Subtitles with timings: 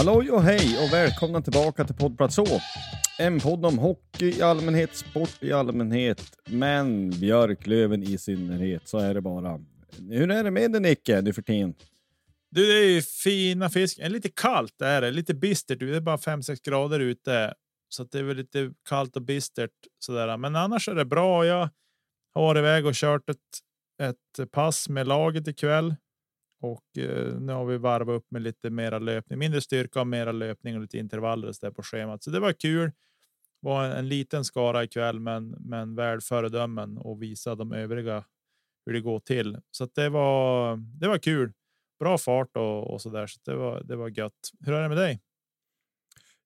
[0.00, 2.44] Halloj och hej och välkomna tillbaka till poddplats Å.
[3.18, 8.88] En podd om hockey i allmänhet, sport i allmänhet, men Björklöven i synnerhet.
[8.88, 9.60] Så är det bara.
[10.10, 11.74] Hur är det med dig Nicke nu för tiden?
[12.50, 13.98] Du, det är ju fina fisk.
[14.02, 15.78] Lite kallt är det, lite bistert.
[15.78, 17.54] Det är bara 5-6 grader ute,
[17.88, 20.36] så att det är väl lite kallt och bistert sådär.
[20.36, 21.46] Men annars är det bra.
[21.46, 21.68] Jag
[22.34, 23.36] har varit iväg och kört ett,
[24.02, 25.94] ett pass med laget ikväll
[26.60, 30.32] och eh, nu har vi varvat upp med lite mera löpning, mindre styrka och mera
[30.32, 32.22] löpning och lite intervaller där på schemat.
[32.22, 32.92] Så det var kul.
[33.60, 38.24] Var en, en liten skara ikväll, men men väl föredömen och visa de övriga
[38.86, 39.58] hur det går till.
[39.70, 40.76] Så att det var.
[40.76, 41.52] Det var kul.
[41.98, 43.26] Bra fart och, och så där.
[43.26, 43.82] Så det var.
[43.82, 44.50] Det var gött.
[44.60, 45.20] Hur är det med dig?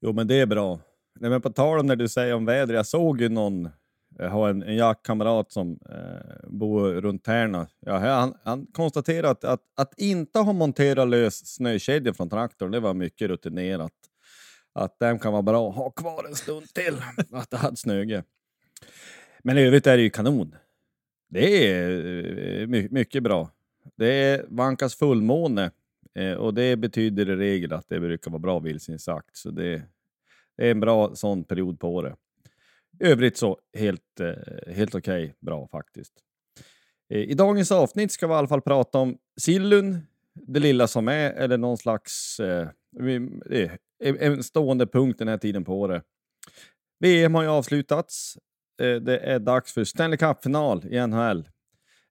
[0.00, 0.80] Jo, men det är bra.
[1.20, 2.74] Nej, men på tal om när du säger om väder.
[2.74, 3.68] Jag såg ju någon
[4.18, 7.66] jag har en, en jaktkamrat som eh, bor runt Tärna.
[7.80, 12.80] Ja, han, han konstaterade att, att, att inte ha monterat lös snökedjor från traktorn, det
[12.80, 13.92] var mycket rutinerat.
[14.72, 16.96] Att den kan vara bra att ha kvar en stund till,
[17.32, 18.24] att det hade snöge.
[19.42, 20.54] Men i övrigt är det ju kanon.
[21.28, 23.50] Det är eh, my, mycket bra.
[23.96, 25.70] Det vankas fullmåne
[26.14, 29.36] eh, och det betyder i regel att det brukar vara bra vildsvinsjakt.
[29.36, 29.82] Så det,
[30.56, 32.18] det är en bra sån period på året
[33.00, 36.12] övrigt så helt, eh, helt okej, okay, bra faktiskt.
[37.10, 41.08] Eh, I dagens avsnitt ska vi i alla fall prata om sillun, det lilla som
[41.08, 42.68] är, eller någon slags eh,
[43.98, 46.02] en stående punkt den här tiden på året.
[47.00, 48.38] VM har ju avslutats.
[48.82, 51.48] Eh, det är dags för Stanley Cup-final i NHL.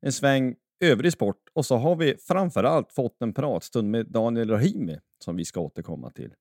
[0.02, 5.00] En sväng övrig sport och så har vi framförallt fått en pratstund med Daniel Rahimi
[5.24, 6.34] som vi ska återkomma till.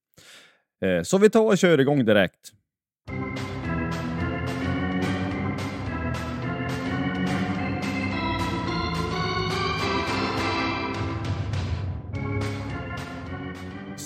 [1.04, 2.52] Så vi tar och kör igång direkt.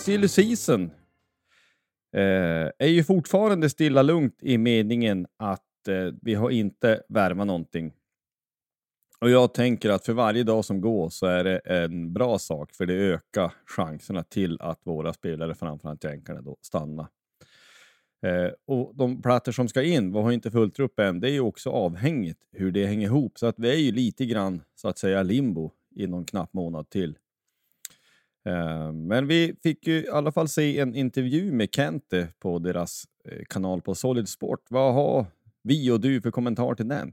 [0.06, 0.91] Silly season
[2.17, 7.93] eh, är ju fortfarande stilla lugnt i meningen att eh, vi har inte värvat någonting.
[9.21, 12.72] Och jag tänker att för varje dag som går så är det en bra sak
[12.75, 17.06] för det ökar chanserna till att våra spelare, framförallt jänkarna, då stannar.
[18.27, 21.33] Eh, och de plattor som ska in, vi har inte fullt upp än, det är
[21.33, 23.38] ju också avhängigt hur det hänger ihop.
[23.38, 26.91] Så att vi är ju lite grann så att säga limbo i någon knapp månad
[26.91, 27.19] till.
[28.46, 33.04] Eh, men vi fick ju i alla fall se en intervju med Kente på deras
[33.25, 34.60] eh, kanal på Solid Sport.
[34.69, 35.26] Vad har
[35.62, 37.12] vi och du för kommentar till den?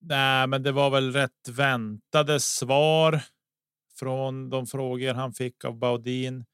[0.00, 3.22] Nej, men det var väl rätt väntade svar
[3.98, 6.44] från de frågor han fick av Baudin.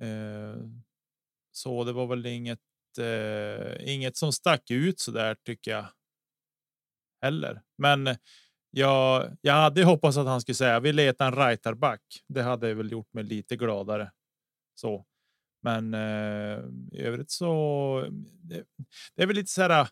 [0.00, 0.62] Eh,
[1.52, 2.58] så det var väl inget,
[3.80, 5.86] inget som stack ut så där tycker jag.
[7.22, 8.16] Heller, men
[8.70, 12.02] jag, jag hade hoppats att han skulle säga vi letar en rightarback.
[12.28, 14.10] Det hade väl gjort mig lite gladare.
[14.74, 15.04] Så,
[15.62, 16.58] men eh,
[16.92, 18.06] i övrigt så.
[18.42, 18.64] Det,
[19.16, 19.88] det är väl lite så här.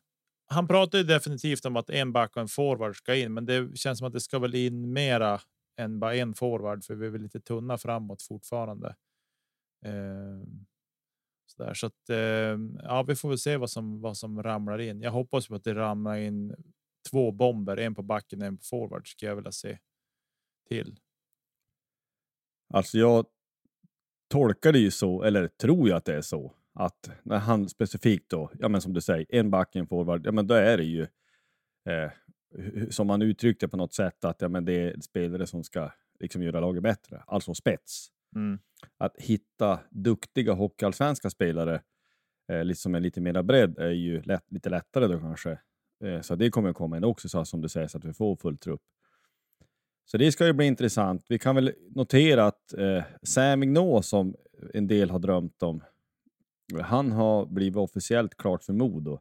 [0.46, 3.78] han pratar ju definitivt om att en back och en forward ska in, men det
[3.78, 5.40] känns som att det ska väl in mera
[5.76, 8.96] än bara en forward, för vi är väl lite tunna framåt fortfarande.
[9.84, 10.48] Eh,
[11.46, 14.78] så där, så att eh, ja, vi får väl se vad som vad som ramlar
[14.80, 15.02] in.
[15.02, 16.54] Jag hoppas på att det ramlar in
[17.10, 19.78] två bomber, en på backen och en på forward skulle jag vilja se
[20.68, 20.98] till.
[22.74, 23.26] Alltså jag
[24.28, 28.30] tolkar det ju så, eller tror jag att det är så, att när han specifikt
[28.30, 30.84] då, ja men som du säger, en back, en forward, ja men då är det
[30.84, 31.06] ju
[31.88, 32.10] eh,
[32.90, 35.90] som han uttryckte på något sätt att ja, men det är spelare som ska
[36.20, 38.08] liksom göra laget bättre, alltså spets.
[38.36, 38.58] Mm.
[38.98, 41.82] Att hitta duktiga hockeyallsvenska spelare
[42.52, 45.58] eh, liksom med lite mera bredd är ju lätt, lite lättare då kanske.
[46.04, 48.12] Eh, så det kommer att komma in också, så som du säger, så att vi
[48.12, 48.82] får full trupp.
[50.04, 51.24] Så det ska ju bli intressant.
[51.28, 54.34] Vi kan väl notera att eh, Sam Ignå, som
[54.74, 55.82] en del har drömt om,
[56.80, 59.20] han har blivit officiellt klart för Modo.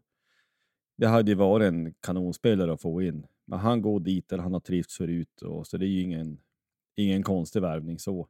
[0.98, 4.54] Det hade ju varit en kanonspelare att få in, men han går dit där han
[4.54, 6.40] har trivts förut, och, så det är ju ingen,
[6.96, 8.28] ingen konstig värvning så.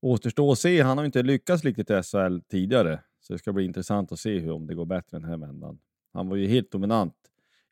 [0.00, 3.64] Återstår att se, han har inte lyckats riktigt i SHL tidigare, så det ska bli
[3.64, 5.78] intressant att se hur, om det går bättre den här vändan.
[6.12, 7.14] Han var ju helt dominant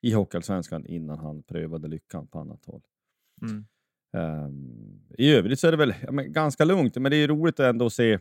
[0.04, 2.82] i Hockeyallsvenskan innan han prövade lyckan på annat håll.
[3.42, 3.64] Mm.
[4.12, 7.86] Um, I övrigt så är det väl ja, ganska lugnt, men det är roligt ändå
[7.86, 8.18] att se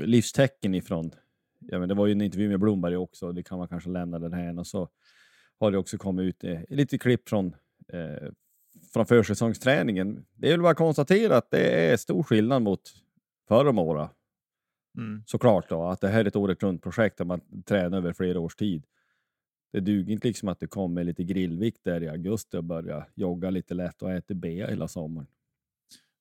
[0.00, 1.10] livstecken ifrån.
[1.58, 4.18] Ja, men det var ju en intervju med Blomberg också, det kan man kanske lämna
[4.18, 4.58] den här.
[4.58, 4.88] Och så
[5.60, 7.54] har det också kommit ut eh, lite klipp från,
[7.88, 8.30] eh,
[8.92, 10.26] från försäsongsträningen.
[10.34, 12.80] Det är väl bara att konstatera att det är stor skillnad mot
[13.48, 14.10] förra om året.
[14.98, 15.22] Mm.
[15.26, 18.40] Såklart då, att det här är ett året runt projekt där man tränar över flera
[18.40, 18.86] års tid.
[19.76, 23.50] Det duger inte liksom att det kommer lite grillvikt där i augusti och börjar jogga
[23.50, 25.26] lite lätt och äta bea hela sommaren.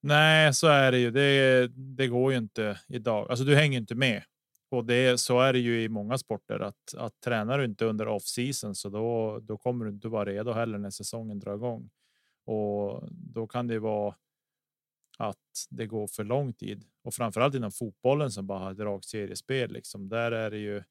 [0.01, 1.11] Nej, så är det ju.
[1.11, 3.29] Det, det går ju inte idag.
[3.29, 4.23] Alltså, du hänger inte med
[4.69, 8.07] och det så är det ju i många sporter att att tränar du inte under
[8.07, 11.89] off season så då, då kommer du inte vara redo heller när säsongen drar igång
[12.45, 14.15] och då kan det vara.
[15.17, 20.09] Att det går för lång tid och framförallt inom fotbollen som bara har dragseriespel liksom.
[20.09, 20.83] Där är det ju.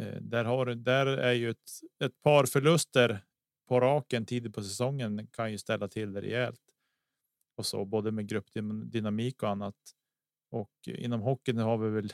[0.00, 0.74] Eh, där har du.
[0.74, 1.70] Där är ju ett,
[2.04, 3.24] ett par förluster
[3.68, 6.60] på raken tidigt på säsongen kan ju ställa till det rejält
[7.56, 9.76] och så både med gruppdynamik och annat.
[10.50, 12.12] Och inom hockeyn har vi väl.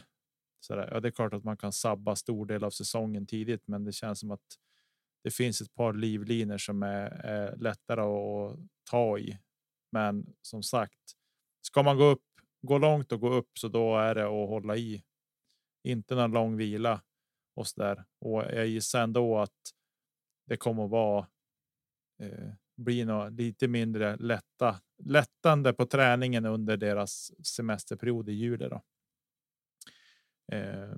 [0.61, 3.69] Så där, ja, det är klart att man kan sabba stor del av säsongen tidigt,
[3.69, 4.59] men det känns som att
[5.23, 8.59] det finns ett par livlinor som är, är lättare att
[8.91, 9.39] ta i.
[9.93, 11.01] Men som sagt,
[11.61, 12.25] ska man gå upp,
[12.63, 15.05] gå långt och gå upp så då är det att hålla i.
[15.83, 17.01] Inte någon lång vila
[17.55, 18.05] och så där.
[18.21, 19.73] Och jag gissar ändå att
[20.47, 21.27] det kommer att vara.
[22.23, 28.69] Eh, bli något lite mindre lätta lättande på träningen under deras semesterperiod i juli.
[28.69, 28.83] Då.
[30.53, 30.95] Eh,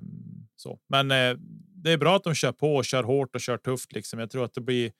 [0.55, 1.37] så, men eh,
[1.83, 3.93] det är bra att de kör på och kör hårt och kör tufft.
[3.93, 4.19] Liksom.
[4.19, 4.91] Jag tror att det blir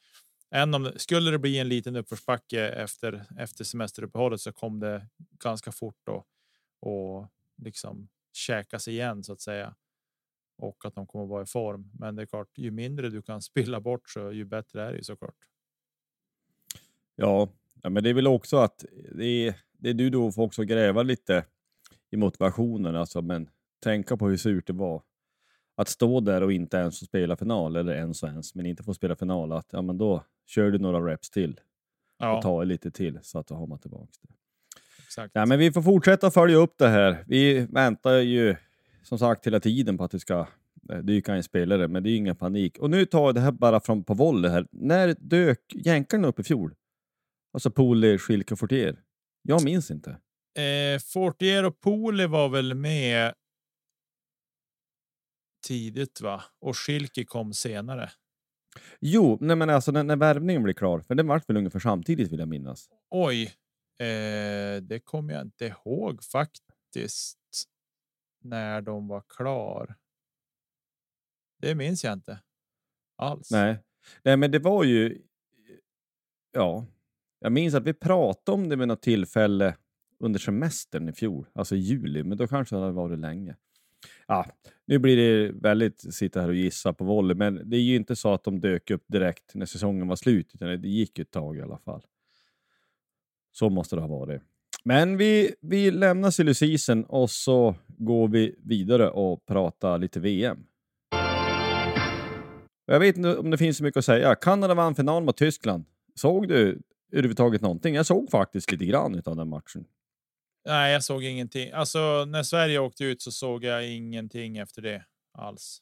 [0.49, 0.73] en.
[0.73, 5.07] om skulle det bli en liten uppförsbacke efter efter semesteruppehållet så kom det
[5.43, 6.25] ganska fort då
[6.79, 7.27] och
[7.57, 9.75] liksom käkas igen så att säga.
[10.57, 11.91] Och att de kommer vara i form.
[11.99, 14.97] Men det är klart, ju mindre du kan spilla bort så ju bättre är det
[14.97, 15.35] ju såklart.
[17.15, 17.49] Ja,
[17.89, 21.03] men det är väl också att det är, det är du då får också gräva
[21.03, 21.45] lite
[22.09, 23.49] i motivationen, alltså, men
[23.83, 25.03] tänka på hur surt det var
[25.75, 28.83] att stå där och inte ens få spela final eller ens och ens, men inte
[28.83, 29.51] få spela final.
[29.51, 31.59] Att ja, men då kör du några reps till
[32.17, 34.33] Ja, och tar lite till så att då har man tillbaka det.
[35.03, 35.31] exakt.
[35.35, 37.23] Ja, men vi får fortsätta följa upp det här.
[37.27, 38.55] Vi väntar ju
[39.07, 40.47] som sagt hela tiden på att det ska
[40.89, 42.77] eh, dyka en spelare, men det är ingen panik.
[42.77, 44.67] Och nu tar jag det här bara från på volley här.
[44.71, 46.75] När dök jänkarna upp i fjol?
[47.53, 48.99] Alltså Poli, Schilke och Fortier.
[49.41, 50.09] Jag minns inte.
[50.59, 53.33] Eh, Fortier och Poli var väl med.
[55.67, 56.43] Tidigt va?
[56.61, 58.09] Och Schilke kom senare.
[58.99, 62.31] Jo, nej men alltså när, när värvningen blir klar, för den vart väl ungefär samtidigt
[62.31, 62.89] vill jag minnas.
[63.09, 63.43] Oj,
[63.99, 67.37] eh, det kommer jag inte ihåg faktiskt.
[68.47, 69.95] När de var klar.
[71.61, 72.39] Det minns jag inte
[73.15, 73.51] alls.
[73.51, 73.83] Nej.
[74.23, 75.21] nej, men det var ju...
[76.51, 76.85] Ja,
[77.39, 79.75] jag minns att vi pratade om det vid något tillfälle
[80.19, 83.55] under semestern i fjol, alltså i juli, men då kanske det hade varit länge.
[84.27, 84.45] Ja,
[84.85, 88.15] nu blir det väldigt sitta här och gissa på volley, men det är ju inte
[88.15, 91.57] så att de dök upp direkt när säsongen var slut, utan det gick ett tag
[91.57, 92.05] i alla fall.
[93.51, 94.41] Så måste det ha varit.
[94.87, 100.57] Men vi, vi lämnar silly season och så går vi vidare och pratar lite VM.
[102.85, 104.35] Jag vet inte om det finns så mycket att säga.
[104.35, 105.85] Kanada vann final mot Tyskland.
[106.15, 107.95] Såg du överhuvudtaget någonting?
[107.95, 109.85] Jag såg faktiskt lite grann av den matchen.
[110.65, 111.71] Nej, jag såg ingenting.
[111.71, 115.81] Alltså när Sverige åkte ut så såg jag ingenting efter det alls.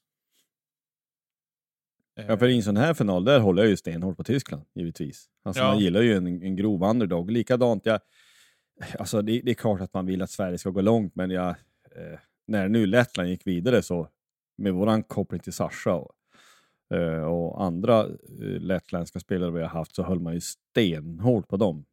[2.15, 5.25] Ja, för i en sån här final, där håller jag ju stenhårt på Tyskland, givetvis.
[5.43, 5.67] Alltså, Ja.
[5.67, 7.31] Man gillar ju en, en grov underdog.
[7.31, 7.99] Likadant, jag,
[8.99, 11.49] alltså, det, det är klart att man vill att Sverige ska gå långt, men jag,
[11.95, 14.09] eh, när nu Lettland gick vidare så,
[14.57, 16.11] med våran koppling till Sasha och,
[16.97, 21.57] eh, och andra eh, lettländska spelare vi har haft, så höll man ju stenhårt på
[21.57, 21.85] dem.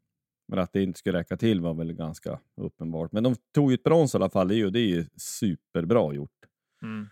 [0.48, 3.12] Men att det inte skulle räcka till var väl ganska uppenbart.
[3.12, 5.04] Men de tog ju ett brons i alla fall, det är ju, det är ju
[5.16, 6.30] superbra gjort.
[6.82, 7.08] Mm.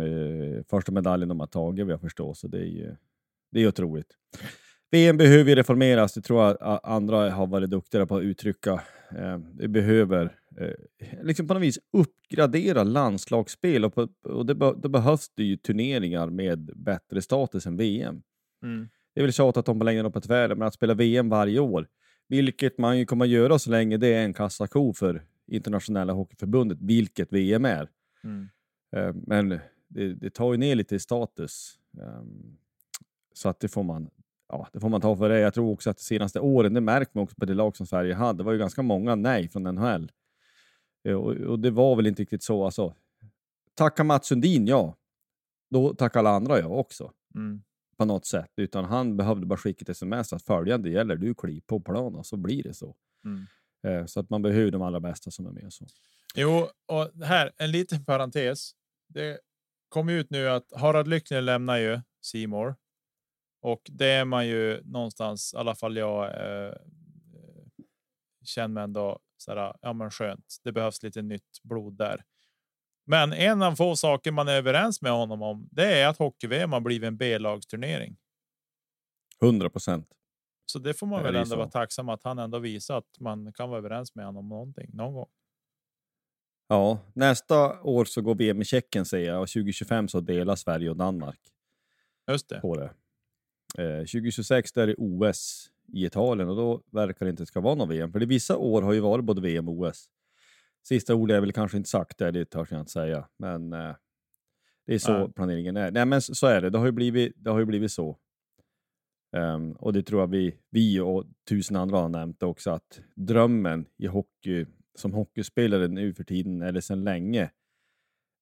[0.00, 2.96] Eh, första medaljen de har tagit vad jag förstår, så det är ju
[3.52, 4.16] det är otroligt.
[4.90, 8.72] VM behöver ju reformeras, det tror jag andra har varit duktigare på att uttrycka.
[9.16, 10.70] Eh, det behöver eh,
[11.22, 15.56] liksom på något vis uppgradera landslagsspel och, på, och det be, då behövs det ju
[15.56, 18.22] turneringar med bättre status än VM.
[18.62, 18.88] Mm.
[19.14, 21.58] Det är väl tjatat om på längden och på tvären, men att spela VM varje
[21.60, 21.86] år,
[22.28, 26.78] vilket man ju kommer att göra så länge det är en kassako för internationella hockeyförbundet,
[26.80, 27.88] vilket VM är.
[28.24, 28.48] Mm.
[28.96, 29.48] Eh, Men
[29.88, 31.78] det, det tar ju ner lite i status.
[32.02, 32.56] Ehm,
[33.34, 34.10] Så att det får man,
[34.52, 35.38] ja, det får man ta för det.
[35.40, 37.86] Jag tror också att de senaste åren, det märker man också på det lag som
[37.86, 40.12] Sverige hade, det var ju ganska många nej från NHL.
[41.04, 42.64] Eh, Och, och det var väl inte riktigt så.
[42.64, 42.94] Alltså,
[43.74, 44.96] tacka Mats Sundin, ja.
[45.70, 47.12] Då tackar alla andra ja också.
[47.34, 47.62] Mm.
[47.96, 48.50] På något sätt.
[48.56, 52.26] Utan han behövde bara skicka ett sms att följande gäller, du kliv på plan och
[52.26, 52.96] så blir det så.
[53.24, 53.46] Mm.
[53.86, 55.72] Eh, Så att man behöver de allra bästa som är med.
[55.72, 55.86] Så.
[56.34, 58.70] Jo, och här en liten parentes.
[59.08, 59.38] Det
[59.88, 62.74] kom ut nu att Harald Lyckner lämnar ju Seymour
[63.60, 66.72] och det är man ju någonstans, i alla fall jag eh,
[68.44, 70.56] känner mig ändå så här, ja men skönt.
[70.64, 72.24] Det behövs lite nytt blod där.
[73.06, 76.72] Men en av få saker man är överens med honom om, det är att hockey-VM
[76.72, 78.16] har blivit en B-lagsturnering.
[79.42, 80.08] 100 procent.
[80.66, 81.56] Så det får man väl ändå så.
[81.56, 84.90] vara tacksam att han ändå visar att man kan vara överens med honom om någonting
[84.92, 85.28] någon gång.
[86.68, 90.90] Ja, nästa år så går VM i Tjeckien säger jag och 2025 så delar Sverige
[90.90, 91.40] och Danmark
[92.30, 92.60] Just det.
[92.60, 92.90] på det.
[93.78, 97.74] Eh, 2026 där är det OS i Italien och då verkar det inte ska vara
[97.74, 98.12] någon VM.
[98.12, 100.06] För det vissa år har ju varit både VM och OS.
[100.82, 103.28] Sista ordet är väl kanske inte sagt där, det törs jag inte säga.
[103.36, 103.94] Men eh,
[104.86, 105.32] det är så Nej.
[105.32, 105.90] planeringen är.
[105.90, 108.18] Nej men så är det, det har ju blivit, det har ju blivit så.
[109.36, 113.86] Ehm, och det tror jag vi, vi och tusen andra har nämnt också att drömmen
[113.96, 117.50] i hockey som hockeyspelare nu för tiden, eller sedan länge,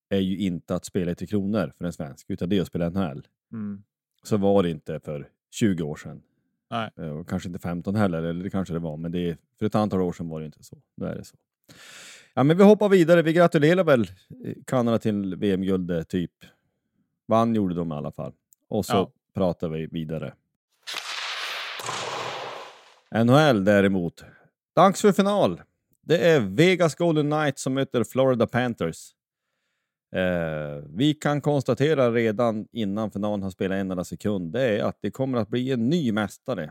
[0.09, 2.67] är ju inte att spela i Tre Kronor för en svensk, utan det är att
[2.67, 3.27] spela NHL.
[3.53, 3.83] Mm.
[4.23, 6.23] Så var det inte för 20 år sedan.
[6.71, 6.91] Nej.
[6.97, 9.75] Eh, Och kanske inte 15 heller, eller det kanske det var, men det, för ett
[9.75, 10.79] antal år sedan var det inte så.
[10.97, 11.37] Nu är det så.
[12.35, 13.23] Ja, men vi hoppar vidare.
[13.23, 16.33] Vi gratulerar väl eh, Kanada till VM-guldet, typ.
[17.29, 18.33] Vann gjorde de i alla fall.
[18.69, 19.11] Och så Ja.
[19.35, 20.35] pratar vi vidare.
[23.25, 24.25] NHL däremot.
[24.77, 25.63] Dags för final.
[26.03, 29.11] Det är Vegas Golden Knights som möter Florida Panthers.
[30.12, 34.99] Eh, vi kan konstatera redan innan finalen har spelat en enda sekund, det är att
[35.00, 36.71] det kommer att bli en ny mästare.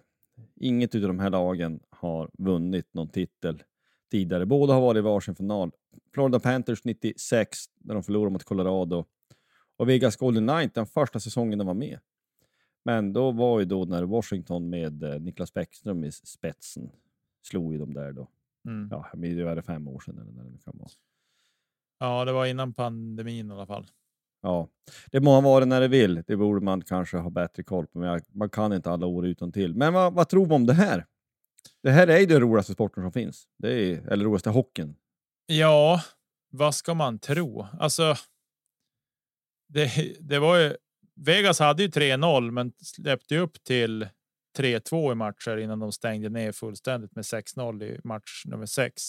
[0.56, 3.64] Inget av de här lagen har vunnit någon titel
[4.12, 4.46] tidigare.
[4.46, 5.72] Båda har varit i varsin final.
[6.14, 9.06] Florida Panthers 96, när de förlorade mot Colorado.
[9.78, 12.00] Och Vegas Golden Knight, den första säsongen de var med.
[12.86, 16.90] Men då var ju då när Washington med eh, Niklas Bäckström i spetsen
[17.44, 18.28] slog ju de där då.
[18.66, 18.88] Mm.
[18.92, 20.90] Ja, det är fem år sedan eller när det kan vara.
[22.00, 23.88] Ja, det var innan pandemin i alla fall.
[24.42, 24.70] Ja,
[25.12, 26.24] det må ha varit när det vill.
[26.28, 29.52] Det borde man kanske ha bättre koll på, men man kan inte alla år utan
[29.52, 29.76] till.
[29.76, 31.06] Men vad, vad tror vi om det här?
[31.84, 33.48] Det här är ju den roligaste sporten som finns.
[33.58, 34.96] Det är, eller roligaste hockeyn.
[35.46, 36.02] Ja,
[36.50, 37.68] vad ska man tro?
[37.80, 38.16] Alltså.
[39.70, 40.78] Det, det var ju.
[41.16, 44.10] Vegas hade ju 3-0, men släppte upp till
[44.58, 49.04] 3-2 i matcher innan de stängde ner fullständigt med 6-0 i match nummer 6.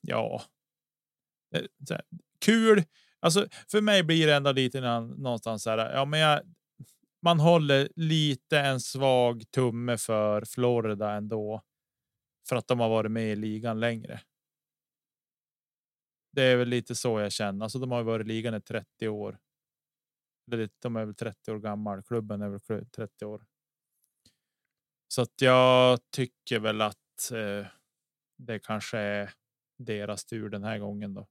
[0.00, 0.42] Ja.
[1.54, 2.02] Eh, så här,
[2.44, 2.84] Kul.
[3.20, 5.92] Alltså för mig blir det ändå lite någonstans så här.
[5.92, 6.40] Ja, men jag,
[7.22, 11.62] man håller lite en svag tumme för Florida ändå.
[12.48, 14.20] För att de har varit med i ligan längre.
[16.32, 17.64] Det är väl lite så jag känner.
[17.64, 19.38] Alltså, de har ju varit i ligan i 30 år.
[20.82, 22.02] De är väl 30 år gammal.
[22.02, 23.46] Klubben är väl 30 år.
[25.08, 27.66] Så att jag tycker väl att eh,
[28.38, 29.34] det kanske är
[29.78, 31.28] deras tur den här gången då.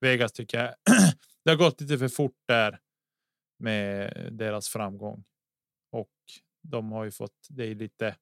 [0.00, 0.74] Vegas tycker jag
[1.44, 2.80] det har gått lite för fort där
[3.58, 5.24] med deras framgång
[5.90, 6.12] och
[6.62, 7.46] de har ju fått.
[7.48, 8.16] Det är lite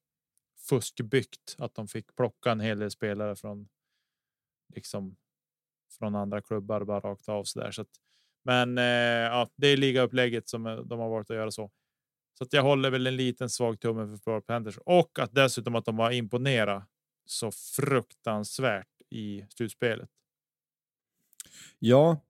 [0.68, 3.68] fuskbyggt att de fick plocka en hel del spelare från
[4.75, 5.16] liksom
[5.99, 7.71] från andra klubbar bara rakt av så där.
[7.71, 7.90] Så att,
[8.45, 11.71] men eh, ja, det är ligaupplägget som eh, de har varit att göra så.
[12.38, 15.75] Så att jag håller väl en liten svag tumme för Florida Panthers och att dessutom
[15.75, 16.85] att de har imponerat
[17.25, 20.11] så fruktansvärt i slutspelet.
[21.78, 22.20] Ja,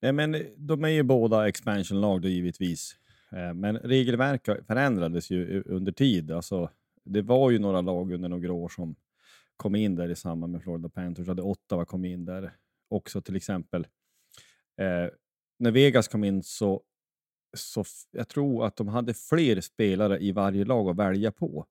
[0.00, 2.96] nej men de är ju båda expansionlag då givetvis.
[3.32, 6.30] Eh, men regelverket förändrades ju under tid.
[6.30, 6.70] Alltså,
[7.04, 8.96] det var ju några lag under några år som
[9.56, 11.28] kom in där i samband med Florida Panthers.
[11.28, 12.52] Hade Ottawa kom in där
[12.88, 13.86] också till exempel.
[14.80, 15.10] Eh,
[15.58, 16.82] när Vegas kom in så,
[17.56, 21.66] så jag tror att de hade fler spelare i varje lag att välja på.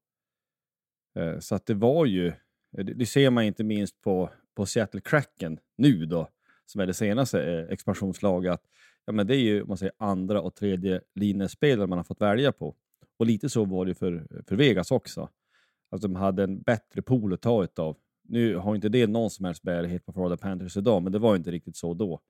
[1.16, 2.34] Eh, så att det var ju,
[2.72, 6.30] det, det ser man inte minst på, på Seattle Kraken nu då,
[6.66, 8.54] som är det senaste eh, expansionslaget.
[8.54, 8.64] Att,
[9.06, 12.52] ja, men det är ju man säger, andra och tredje linjespelare man har fått välja
[12.52, 12.76] på.
[13.20, 15.30] Och lite så var det för, för Vegas också.
[15.92, 17.98] Att de hade en bättre pool att ta utav.
[18.24, 21.36] Nu har inte det någon som helst bärighet på Florida Panthers idag, men det var
[21.36, 22.22] inte riktigt så då.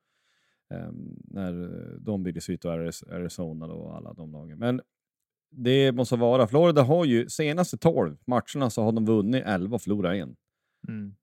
[0.70, 4.60] Ehm, när eh, de byggdes ut och Arizona då, och alla de lagen.
[4.60, 4.82] Men
[5.52, 6.48] det måste vara.
[6.48, 10.36] Florida har ju senaste 12 matcherna så har de vunnit 11 och förlorat en.
[10.88, 11.16] Mm.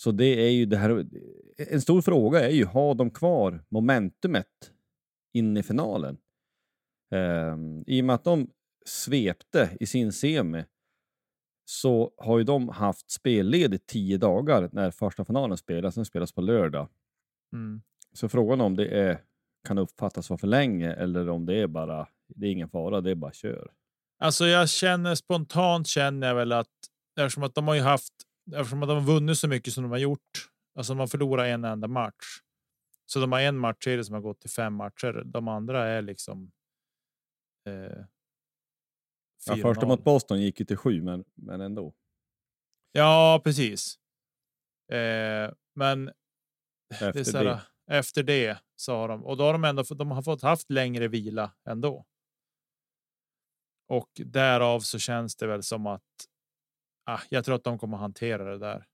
[0.00, 1.06] Så det är ju det här.
[1.56, 4.72] En stor fråga är ju, har de kvar momentumet
[5.32, 6.18] in i finalen?
[7.10, 8.50] Ehm, I och med att de
[8.86, 10.64] svepte i sin semi
[11.64, 15.94] så har ju de haft spelledigt tio dagar när första finalen spelas.
[15.94, 16.88] Den spelas på lördag.
[17.52, 17.82] Mm.
[18.12, 19.22] Så frågan om det är,
[19.68, 23.10] kan uppfattas vara för länge eller om det är bara, det är ingen fara, det
[23.10, 23.70] är bara kör.
[24.18, 26.68] Alltså, jag känner spontant känner jag väl att
[27.20, 28.14] eftersom att de har ju haft
[28.54, 30.48] eftersom de har vunnit så mycket som de har gjort.
[30.74, 32.24] Alltså, de har förlorat en enda match.
[33.06, 35.22] Så de har en match i det som har gått till fem matcher.
[35.24, 36.52] De andra är liksom.
[37.68, 38.04] Eh,
[39.46, 39.62] Ja, 4-0.
[39.62, 41.94] första mot Boston gick ju till sju, men, men ändå.
[42.92, 43.98] Ja, precis.
[44.92, 46.12] Eh, men det
[47.00, 47.60] Efter så här, det.
[47.86, 51.08] efter det så har de och då har de ändå de har fått haft längre
[51.08, 52.06] vila ändå.
[53.88, 56.02] Och därav så känns det väl som att
[57.14, 58.86] ah, jag tror att de kommer hantera det där.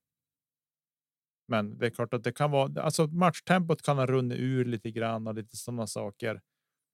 [1.47, 4.91] Men det är klart att det kan vara alltså matchtempot kan ha runnit ur lite
[4.91, 6.41] grann och lite sådana saker.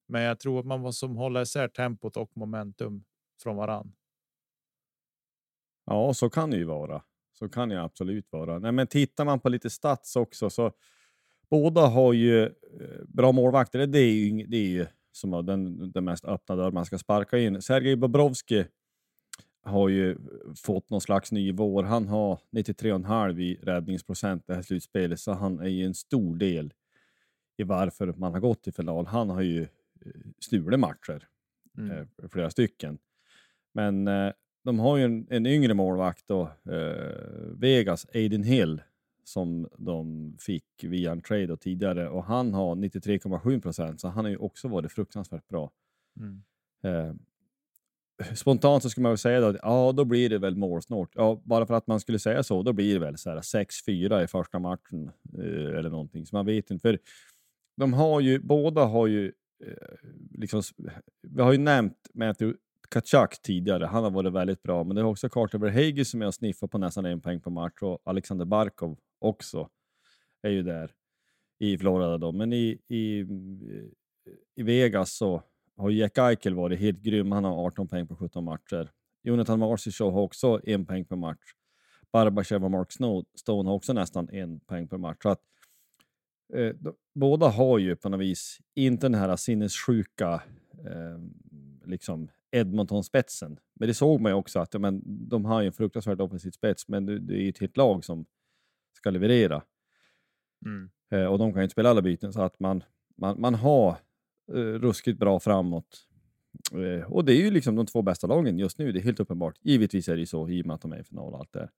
[0.07, 3.03] Men jag tror att man måste hålla isär tempot och momentum
[3.43, 3.95] från varann.
[5.85, 7.03] Ja, så kan det ju vara.
[7.39, 8.59] Så kan det absolut vara.
[8.59, 10.71] Nej, men tittar man på lite stats också så
[11.49, 12.51] båda har ju eh,
[13.07, 13.87] bra målvakter.
[13.87, 16.97] Det är ju, det är ju som har den, den mest öppna dörr man ska
[16.97, 17.61] sparka in.
[17.61, 18.65] Sergej Bobrovski
[19.63, 20.17] har ju
[20.55, 21.83] fått någon slags ny vår.
[21.83, 26.73] Han har 93,5 i räddningsprocent det här slutspelet, så han är ju en stor del
[27.57, 29.05] i varför man har gått till final.
[29.05, 29.67] Han har ju eh,
[30.39, 31.27] stulit matcher,
[31.77, 31.91] Mm.
[31.91, 32.97] eh, flera stycken.
[33.73, 34.31] Men eh,
[34.63, 36.49] de har ju en, en yngre målvakt då,
[37.57, 38.81] Vegas, Aiden Hill,
[39.23, 44.25] som de fick via en trade då tidigare och han har 93,7 procent, så han
[44.25, 45.71] har ju också varit fruktansvärt bra.
[46.19, 46.43] Mm.
[48.35, 51.11] Spontant så skulle man väl säga då, att ja, då blir det väl målsnålt.
[51.15, 54.23] Ja, bara för att man skulle säga så, då blir det väl så här 6-4
[54.23, 56.25] i första matchen eh, eller någonting.
[56.25, 56.81] Så man vet inte.
[56.81, 56.99] För
[57.77, 59.31] de har ju, båda har ju,
[59.65, 60.61] eh, liksom,
[61.21, 62.59] vi har ju nämnt Matthew
[62.89, 63.85] Kachak tidigare.
[63.85, 66.67] Han har varit väldigt bra, men det är också Carter Verhage som är och sniffar
[66.67, 69.69] på nästan en poäng per match och Alexander Barkov också
[70.41, 70.91] är ju där
[71.59, 72.31] i Florida då.
[72.31, 73.25] Men i, i,
[74.55, 75.43] i Vegas så
[75.77, 77.31] har Jack Eichel varit helt grym.
[77.31, 78.91] Han har 18 poäng på 17 matcher.
[79.23, 81.53] Jonathan Marchessault har också en poäng per match.
[82.11, 85.17] Barbachev och Mark Snow, Stone har också nästan en poäng per match.
[85.21, 85.41] Så att,
[86.53, 90.43] eh, de, båda har ju på något vis inte den här sinnessjuka
[90.85, 91.19] eh,
[91.85, 93.59] liksom Edmonton-spetsen.
[93.73, 96.87] Men det såg man ju också att men, de har ju en fruktansvärt offensiv spets,
[96.87, 98.25] men det, det är ju ett helt lag som
[98.93, 99.63] ska leverera.
[100.65, 100.89] Mm.
[101.11, 102.83] Eh, och de kan ju inte spela alla byten så att man,
[103.17, 103.97] man, man har
[104.51, 106.07] eh, ruskigt bra framåt.
[106.71, 109.19] Eh, och det är ju liksom de två bästa lagen just nu, det är helt
[109.19, 109.55] uppenbart.
[109.61, 111.53] Givetvis är det ju så i och med att de är i final och allt
[111.53, 111.69] det där.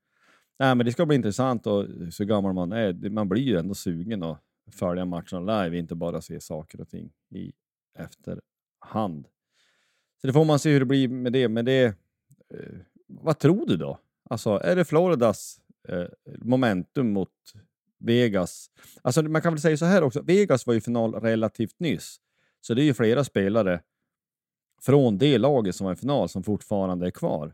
[0.60, 3.74] Nej, men det ska bli intressant och så gammal man är, man blir ju ändå
[3.74, 7.52] sugen att följa matcherna live, inte bara se saker och ting i
[8.00, 9.28] efterhand.
[10.22, 11.48] Så det får man se hur det blir med det.
[11.48, 11.84] Men det
[12.54, 12.76] eh,
[13.08, 14.00] vad tror du då?
[14.30, 16.06] Alltså, är det Floridas eh,
[16.38, 17.30] momentum mot
[18.00, 18.72] Vegas?
[19.02, 20.22] Alltså, man kan väl säga så här också.
[20.22, 22.18] Vegas var ju i final relativt nyss,
[22.66, 23.82] så det är ju flera spelare
[24.82, 27.54] från det laget som var i final som fortfarande är kvar.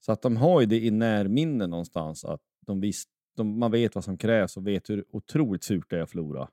[0.00, 3.94] Så att de har ju det i närminne någonstans att de visst, de, man vet
[3.94, 6.48] vad som krävs och vet hur otroligt surt det är att förlora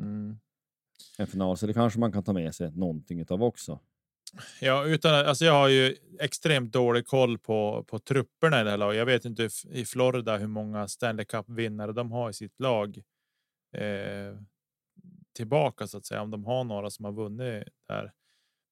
[0.00, 0.38] Mm.
[1.18, 1.56] en final.
[1.56, 3.80] Så det kanske man kan ta med sig någonting utav också.
[4.60, 8.76] Ja, utan alltså jag har ju extremt dålig koll på på trupperna i det här
[8.76, 8.98] laget.
[8.98, 13.02] Jag vet inte i Florida hur många Stanley Cup vinnare de har i sitt lag.
[13.72, 14.38] Eh,
[15.34, 18.12] tillbaka så att säga om de har några som har vunnit där.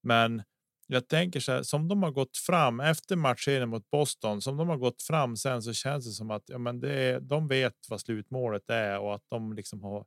[0.03, 0.42] Men
[0.87, 4.68] jag tänker så här som de har gått fram efter matchen mot Boston som de
[4.68, 7.77] har gått fram sen så känns det som att ja, men det är, de vet
[7.88, 10.07] vad slutmålet är och att de liksom har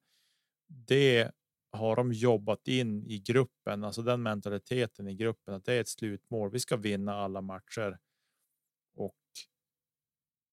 [0.68, 1.32] det
[1.72, 5.88] har de jobbat in i gruppen, alltså den mentaliteten i gruppen att det är ett
[5.88, 6.52] slutmål.
[6.52, 8.00] Vi ska vinna alla matcher.
[8.96, 9.15] Och.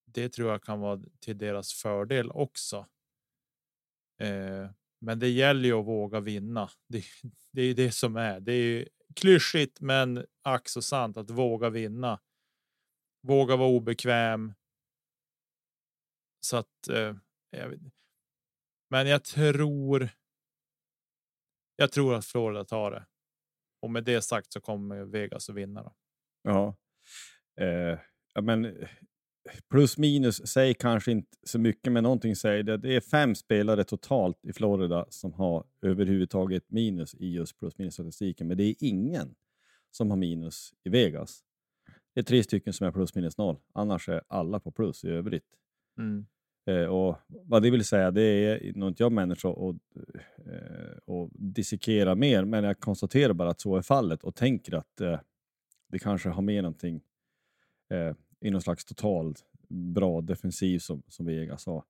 [0.05, 2.87] Det tror jag kan vara till deras fördel också.
[4.21, 4.71] Eh,
[5.03, 6.71] men det gäller ju att våga vinna.
[6.89, 7.05] Det,
[7.53, 8.41] det är det som är.
[8.41, 12.21] Det är klyschigt, men ack så sant att våga vinna.
[13.23, 14.55] Våga vara obekväm.
[16.41, 16.89] Så att.
[16.89, 17.17] Eh,
[17.51, 17.81] jag vet.
[18.91, 20.09] Men jag tror.
[21.77, 23.07] Jag tror att Florida tar det.
[23.83, 25.83] Och med det sagt så kommer Vegas att vinna.
[25.83, 25.95] Då.
[26.43, 26.77] Ja.
[27.61, 27.99] Eh,
[28.35, 28.87] ja men
[29.71, 32.77] plus minus säger kanske inte så mycket, men någonting säger det.
[32.77, 37.95] Det är fem spelare totalt i Florida som har överhuvudtaget minus i just plus minus
[37.95, 39.35] statistiken, men det är ingen
[39.91, 41.41] som har minus i Vegas.
[42.15, 45.09] Det är tre stycken som är plus minus noll, annars är alla på plus i
[45.09, 45.47] övrigt.
[45.99, 46.27] Mm.
[46.67, 49.77] Eh, och vad det vill säga, det är nog inte jag människa att
[50.47, 55.21] eh, dissekera mer, men jag konstaterar bara att så är fallet och tänker att eh,
[55.89, 57.03] det kanske har med någonting
[57.91, 59.35] eh, i någon slags total
[59.69, 61.85] bra defensiv som, som Vegas har.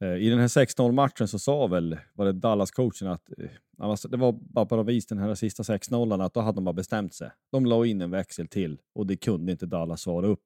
[0.00, 3.30] Eh, I den här 6-0 matchen så sa väl var det Dallas-coachen att
[3.78, 6.72] alltså det var bara på vis den här sista 6-0 att då hade de bara
[6.72, 7.30] bestämt sig.
[7.52, 10.44] De la in en växel till och det kunde inte Dallas svara upp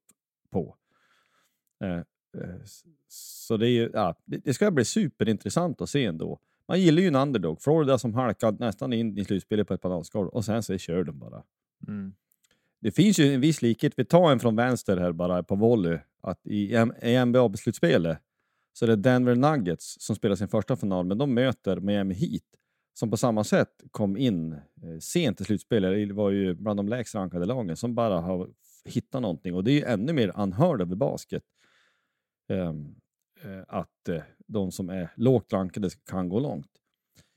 [0.49, 0.75] på.
[1.83, 2.01] Eh,
[3.07, 6.39] så det, är ju, ja, det ska bli superintressant att se ändå.
[6.67, 7.61] Man gillar ju en underdog.
[7.61, 11.19] Florida som halkade nästan in i slutspelet på ett bananskal och sen så kör de
[11.19, 11.43] bara.
[11.87, 12.13] Mm
[12.83, 13.93] det finns ju en viss likhet.
[13.95, 15.99] Vi tar en från vänster här bara på volley.
[16.21, 18.17] Att I, i NBA-slutspelet
[18.73, 22.43] så är det Denver Nuggets som spelar sin första final, men de möter Miami Heat
[22.93, 24.59] som på samma sätt kom in eh,
[24.99, 26.07] sent i slutspelet.
[26.09, 28.49] Det var ju bland de lägst rankade lagen som bara har
[28.85, 31.43] hittat någonting och det är ju ännu mer unheard över basket.
[32.49, 32.95] Um,
[33.67, 36.71] att eh, de som är lågt rankade kan gå långt.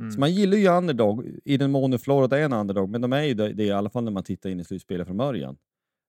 [0.01, 0.13] Mm.
[0.13, 3.23] Så man gillar ju underdog, i den mån Florida är en underdog, men de är
[3.23, 5.57] ju det, det i alla fall när man tittar in i slutspelet från början.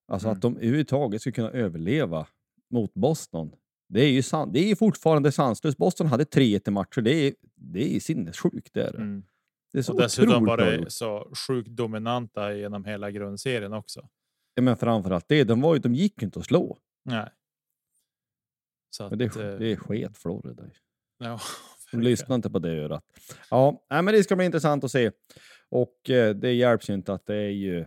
[0.08, 0.36] Alltså mm.
[0.36, 2.26] att de överhuvudtaget ska kunna överleva
[2.70, 3.52] mot Boston.
[3.88, 5.78] Det är ju san det är fortfarande sanslöst.
[5.78, 7.00] Boston hade 3-1 i matcher.
[7.00, 8.74] Det är, det är sinnessjukt.
[8.74, 8.98] Det är det.
[8.98, 9.24] Mm.
[9.72, 14.08] det är så och dessutom var det så sjukt dominanta genom hela grundserien också.
[14.54, 15.44] Ja, men framförallt det.
[15.44, 16.78] De, var ju, de gick ju inte att slå.
[17.04, 17.28] Nej.
[18.90, 20.62] Så men det, att, det är eh, sket Florida.
[21.18, 21.40] Ja,
[21.92, 23.04] Lyssna inte på det örat.
[23.50, 25.10] Ja, men det ska bli intressant att se.
[25.68, 27.78] Och eh, det hjälps ju inte att det är ju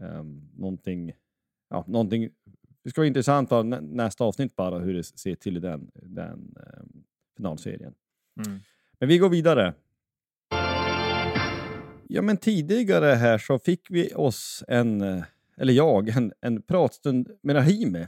[0.00, 0.24] eh,
[0.56, 1.12] någonting,
[1.70, 2.30] ja, någonting.
[2.84, 6.54] Det ska vara intressant för nästa avsnitt bara hur det ser till i den, den
[6.56, 6.82] eh,
[7.36, 7.94] finalserien.
[8.46, 8.58] Mm.
[8.98, 9.74] Men vi går vidare.
[12.08, 15.24] Ja, men tidigare här så fick vi oss en, eh,
[15.56, 18.06] eller jag, en, en pratstund med Rahimi.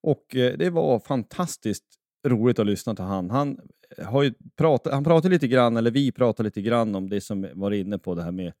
[0.00, 1.84] Och eh, det var fantastiskt
[2.26, 3.30] roligt att lyssna till han.
[3.30, 3.58] Han
[3.98, 7.48] har ju pratat, han pratar lite grann, eller vi pratar lite grann om det som
[7.54, 8.52] var inne på det här med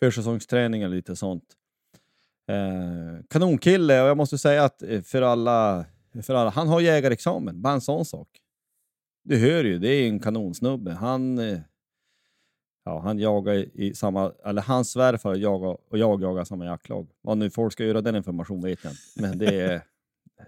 [0.00, 1.44] försäsongsträning och lite sånt.
[2.48, 5.84] Eh, kanonkille och jag måste säga att eh, för alla,
[6.22, 8.28] för alla, han har jägarexamen, bara en sån sak.
[9.24, 10.92] Du hör ju, det är en kanonsnubbe.
[10.92, 11.58] Han, eh,
[12.84, 17.08] ja, han jagar i samma, eller hans svärfar jagar, och jag jagar samma jaktlag.
[17.20, 19.82] Vad nu folk ska göra den informationen vet jag inte, men det är,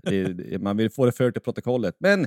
[0.03, 1.97] det, är man vill få det fört till protokollet.
[1.99, 2.27] Men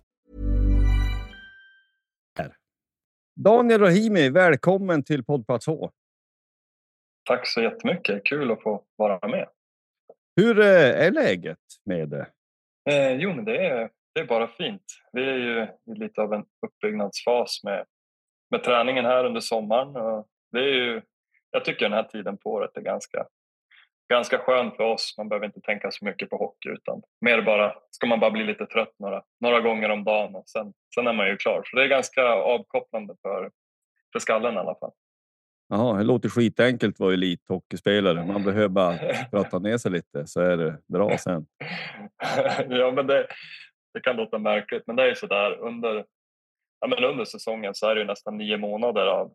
[3.35, 5.91] Daniel Rahimi, välkommen till Poddplats H.
[7.25, 8.23] Tack så jättemycket.
[8.25, 9.47] Kul att få vara med.
[10.35, 12.27] Hur eh, är läget med det?
[12.89, 14.83] Eh, jo, men det är, det är bara fint.
[15.11, 17.85] Vi är ju i lite av en uppbyggnadsfas med,
[18.51, 19.95] med träningen här under sommaren.
[19.95, 21.01] Och det är ju
[21.51, 23.27] jag tycker den här tiden på året är ganska,
[24.11, 25.13] ganska skön för oss.
[25.17, 28.43] Man behöver inte tänka så mycket på hockey utan mer bara, ska man bara bli
[28.43, 31.61] lite trött några, några gånger om dagen och sen, sen är man ju klar.
[31.65, 33.51] Så det är ganska avkopplande för,
[34.13, 34.91] för skallen i alla fall.
[35.67, 38.25] Ja, det låter skitenkelt att vara elithockeyspelare.
[38.25, 38.97] Man behöver bara
[39.31, 41.45] prata ner sig lite så är det bra sen.
[42.69, 43.27] ja, men det,
[43.93, 46.05] det kan låta märkligt, men det är så där under,
[46.79, 49.27] ja, men under säsongen så är det nästan nio månader av,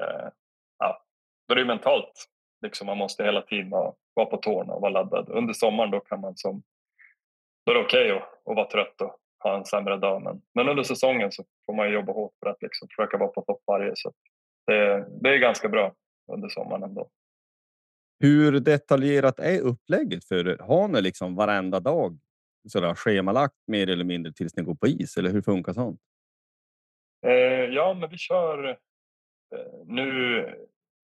[0.00, 0.28] eh,
[0.78, 1.04] ja,
[1.48, 2.26] då är det mentalt.
[2.62, 5.28] Liksom man måste hela tiden vara, på tårna och vara laddad.
[5.28, 6.62] Under sommaren då kan man som,
[7.66, 10.22] då är det okej okay att, att vara trött och ha en sämre dag.
[10.22, 13.42] Men, men under säsongen så får man jobba hårt för att liksom försöka vara på
[13.42, 13.92] topp varje.
[13.94, 14.12] Så
[14.66, 15.94] det, det är ganska bra
[16.32, 17.10] under sommaren ändå.
[18.20, 20.58] Hur detaljerat är upplägget för er?
[20.58, 22.18] Har ni liksom varenda dag
[22.68, 25.16] sådär schemalagt mer eller mindre tills ni går på is?
[25.16, 26.00] Eller hur funkar sånt?
[27.26, 28.76] Eh, ja, men vi kör eh,
[29.86, 30.46] nu.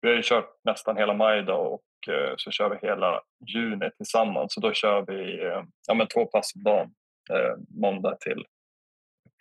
[0.04, 3.22] Vi har ju kört nästan hela maj då och eh, så kör vi hela
[3.54, 4.54] juni tillsammans.
[4.54, 6.94] Så då kör vi eh, ja, men två pass om dagen,
[7.30, 8.44] eh, måndag till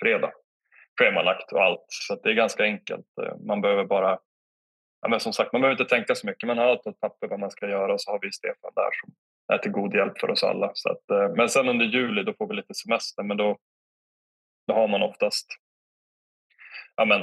[0.02, 0.32] fredag.
[1.00, 3.06] Schemalagt och allt, så det är ganska enkelt.
[3.22, 4.20] Eh, man behöver bara
[5.02, 6.48] ja, men som sagt, man behöver inte tänka så mycket.
[6.48, 8.72] Man har allt på ett papper vad man ska göra och så har vi Stefan
[8.76, 9.14] där som
[9.56, 10.72] är till god hjälp för oss alla.
[10.74, 13.58] Så att, eh, men sen under juli då får vi lite semester men då,
[14.68, 15.48] då har man oftast
[16.96, 17.22] ja, men,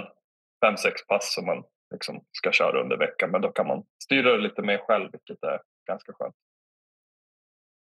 [0.64, 3.30] fem, sex pass som man liksom ska köra under veckan.
[3.30, 6.34] Men då kan man styra det lite mer själv vilket är ganska skönt.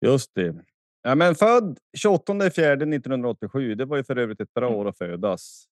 [0.06, 0.54] Just det.
[1.02, 3.74] Ja, men född 28 fjärde 1987.
[3.74, 5.66] Det var ju för övrigt ett bra år att födas.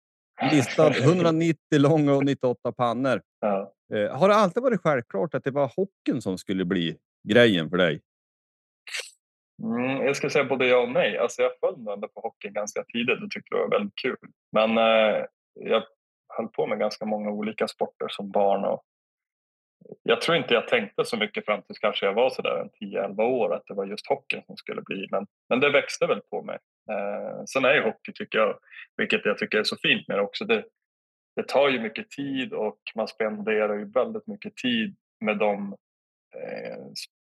[0.52, 3.22] Listad 190 lång och 98 pannor.
[3.40, 3.74] Ja.
[3.94, 6.96] Eh, har det alltid varit självklart att det var hockeyn som skulle bli
[7.28, 8.00] grejen för dig?
[9.62, 11.18] Mm, jag ska säga både ja och nej.
[11.18, 14.16] Alltså jag föll ändå på hockeyn ganska tidigt och tyckte det var väldigt kul.
[14.52, 15.82] Men eh, jag
[16.36, 18.64] höll på med ganska många olika sporter som barn.
[18.64, 18.82] Och
[20.02, 23.54] jag tror inte jag tänkte så mycket fram tills kanske jag var sådär 10-11 år
[23.54, 25.08] att det var just hockeyn som skulle bli.
[25.10, 26.58] Men, men det växte väl på mig.
[26.90, 28.58] Eh, sen är ju hockey, tycker jag,
[28.96, 30.64] vilket jag tycker är så fint med det också, det,
[31.36, 35.76] det tar ju mycket tid och man spenderar ju väldigt mycket tid med dem
[36.36, 36.78] eh,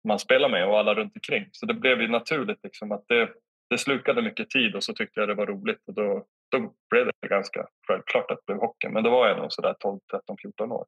[0.08, 1.50] man spelar med och alla runt omkring.
[1.52, 3.30] Så det blev ju naturligt liksom att det,
[3.70, 7.06] det slukade mycket tid och så tyckte jag det var roligt och då, då blev
[7.06, 8.90] det ganska självklart att det blev hockey.
[8.90, 10.86] Men då var jag nog sådär 12, 13, 14 år.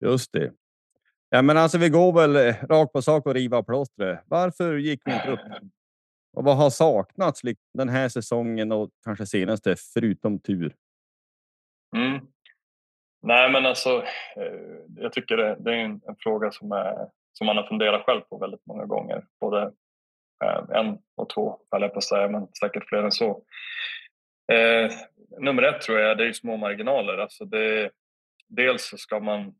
[0.00, 0.52] Just det.
[1.28, 4.20] Ja, men alltså, vi går väl eh, rakt på sak och riva plåstret.
[4.26, 5.40] Varför gick vi inte upp?
[6.36, 7.40] Och vad har saknats
[7.74, 10.74] den här säsongen och kanske senaste, förutom tur?
[11.96, 12.26] Mm.
[13.22, 14.02] Nej, men alltså,
[14.36, 18.04] eh, jag tycker det, det är en, en, fråga som, är, som man har funderat
[18.06, 19.24] själv på väldigt många gånger.
[19.40, 19.62] Både
[20.44, 23.42] eh, en och två, höll jag på att säga, men säkert fler än så.
[24.52, 24.90] Eh,
[25.38, 27.18] nummer ett tror jag, det är små marginaler.
[27.18, 27.90] Alltså det,
[28.48, 29.54] dels så ska man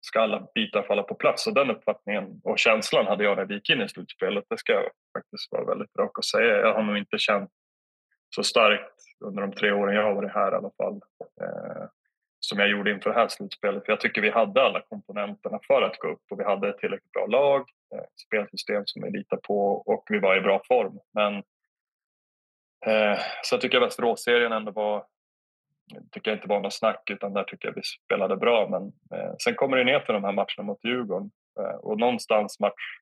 [0.00, 1.46] ska alla bitar falla på plats.
[1.46, 4.44] Och den uppfattningen och känslan hade jag när vi gick in i slutspelet.
[4.48, 6.56] Det ska jag faktiskt vara väldigt rak och säga.
[6.56, 7.50] Jag har nog inte känt
[8.34, 11.00] så starkt under de tre åren jag har varit här i alla fall.
[11.40, 11.88] Eh,
[12.40, 13.84] som jag gjorde inför det här slutspelet.
[13.84, 16.78] För jag tycker vi hade alla komponenterna för att gå upp och vi hade ett
[16.78, 17.60] tillräckligt bra lag,
[17.94, 20.98] eh, spelsystem som vi litar på och vi var i bra form.
[21.14, 21.42] Men
[22.86, 25.04] eh, så jag tycker Västerås-serien ändå var
[26.10, 28.68] tycker jag inte var något snack utan där tycker jag vi spelade bra.
[28.68, 28.82] Men
[29.18, 32.98] eh, sen kommer det ner till de här matcherna mot Djurgården eh, och någonstans match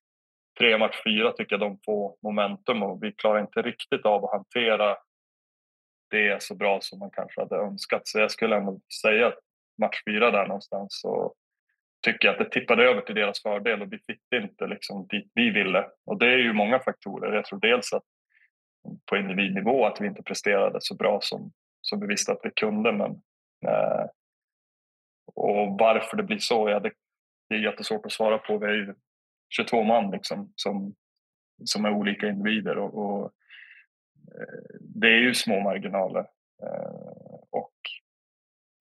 [0.58, 4.32] tre, match fyra tycker jag de får momentum och vi klarar inte riktigt av att
[4.32, 4.96] hantera
[6.10, 8.02] det så bra som man kanske hade önskat.
[8.04, 9.38] Så jag skulle ändå säga att
[9.80, 11.34] match fyra där någonstans så
[12.04, 15.30] tycker jag att det tippade över till deras fördel och vi fick inte liksom dit
[15.34, 15.86] vi ville.
[16.06, 17.34] Och det är ju många faktorer.
[17.34, 18.02] Jag tror dels att
[19.06, 22.92] på individnivå att vi inte presterade så bra som, som vi visste att vi kunde.
[22.92, 23.10] Men,
[23.66, 24.06] eh,
[25.34, 26.92] och varför det blir så, ja, det,
[27.48, 28.58] det är jättesvårt att svara på.
[28.58, 28.94] Vi är ju
[29.56, 30.94] 22 man liksom, som,
[31.64, 32.78] som är olika individer.
[32.78, 33.24] Och, och
[34.40, 36.26] eh, det är ju små marginaler.
[36.62, 37.74] Eh, och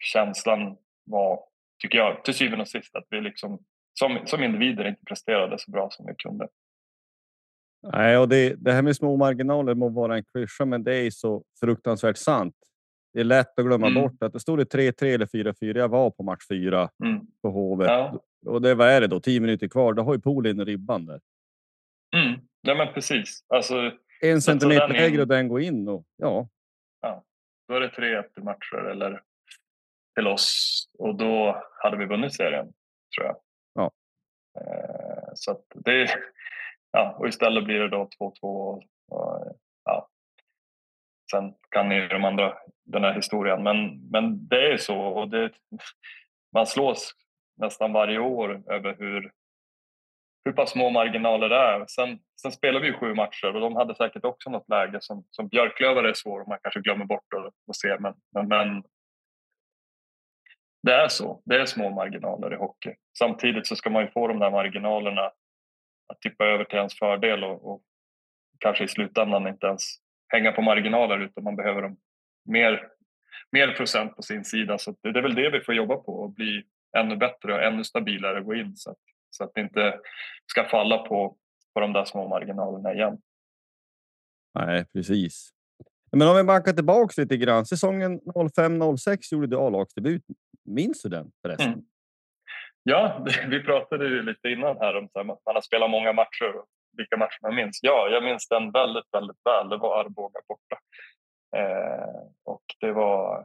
[0.03, 1.43] känslan var,
[1.81, 5.71] tycker jag, till syvende och sist att vi liksom, som, som individer inte presterade så
[5.71, 6.47] bra som vi kunde.
[7.83, 11.11] Nej, och det, det här med små marginaler må vara en klyscha, men det är
[11.11, 12.55] så fruktansvärt sant.
[13.13, 14.03] Det är lätt att glömma mm.
[14.03, 15.77] bort att det stod det 3-3 eller 4-4.
[15.77, 17.21] Jag var på match 4 mm.
[17.41, 18.19] på Hovet ja.
[18.45, 19.19] och det vad är det då?
[19.19, 19.93] 10 minuter kvar.
[19.93, 21.21] Då har ju Polin ribban där.
[22.15, 22.39] Mm.
[22.61, 23.45] Ja, men precis.
[23.47, 23.91] Alltså,
[24.21, 26.47] en centimeter lägre och den går in och ja.
[27.01, 27.23] Ja,
[27.67, 29.21] då är det 3-1 i matcher eller
[30.15, 32.73] till oss och då hade vi vunnit serien
[33.15, 33.35] tror jag.
[33.73, 33.91] Ja.
[34.59, 36.07] Eh, så att det
[36.91, 40.07] ja, och istället blir det då 2-2 och, och ja,
[41.31, 45.51] Sen kan ni de andra den här historien, men, men det är så och det,
[46.53, 47.11] man slås
[47.57, 49.31] nästan varje år över hur,
[50.45, 51.85] hur pass små marginaler det är.
[51.87, 55.23] Sen, sen spelar vi ju sju matcher och de hade säkert också något läge som,
[55.31, 57.97] som Björklöver är svår och man kanske glömmer bort och, och ser.
[57.97, 58.83] Men, men, men,
[60.83, 61.41] det är så.
[61.45, 62.95] Det är små marginaler i hockey.
[63.17, 65.31] Samtidigt så ska man ju få de där marginalerna
[66.11, 67.81] att tippa över till ens fördel och, och
[68.59, 69.83] kanske i slutändan inte ens
[70.27, 71.97] hänga på marginaler utan man behöver dem
[72.45, 72.87] mer,
[73.51, 74.77] mer procent på sin sida.
[74.77, 76.63] Så det, det är väl det vi får jobba på och bli
[76.97, 78.97] ännu bättre och ännu stabilare gå in så att,
[79.29, 79.99] så att det inte
[80.45, 81.37] ska falla på,
[81.73, 83.17] på de där små marginalerna igen.
[84.53, 85.51] Nej, precis.
[86.11, 87.65] Men om vi backar tillbaka lite grann.
[87.65, 90.23] Säsongen 05-06 gjorde du A-lagsdebut.
[90.65, 91.67] Minns du den förresten?
[91.67, 91.85] Mm.
[92.83, 96.65] Ja, vi pratade ju lite innan här om att man har spelat många matcher och
[96.97, 97.79] vilka matcher man minns.
[97.81, 99.69] Ja, jag minns den väldigt, väldigt väl.
[99.69, 100.79] Det var Arboga borta.
[101.55, 103.39] Eh, och det var,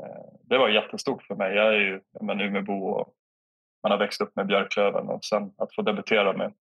[0.00, 1.54] eh, det var jättestort för mig.
[1.54, 3.14] Jag är ju med Umeåbo och
[3.82, 6.52] man har växt upp med Björklöven och sen att få debutera med,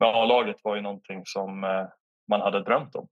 [0.00, 1.86] med A-laget var ju någonting som eh,
[2.28, 3.08] man hade drömt om.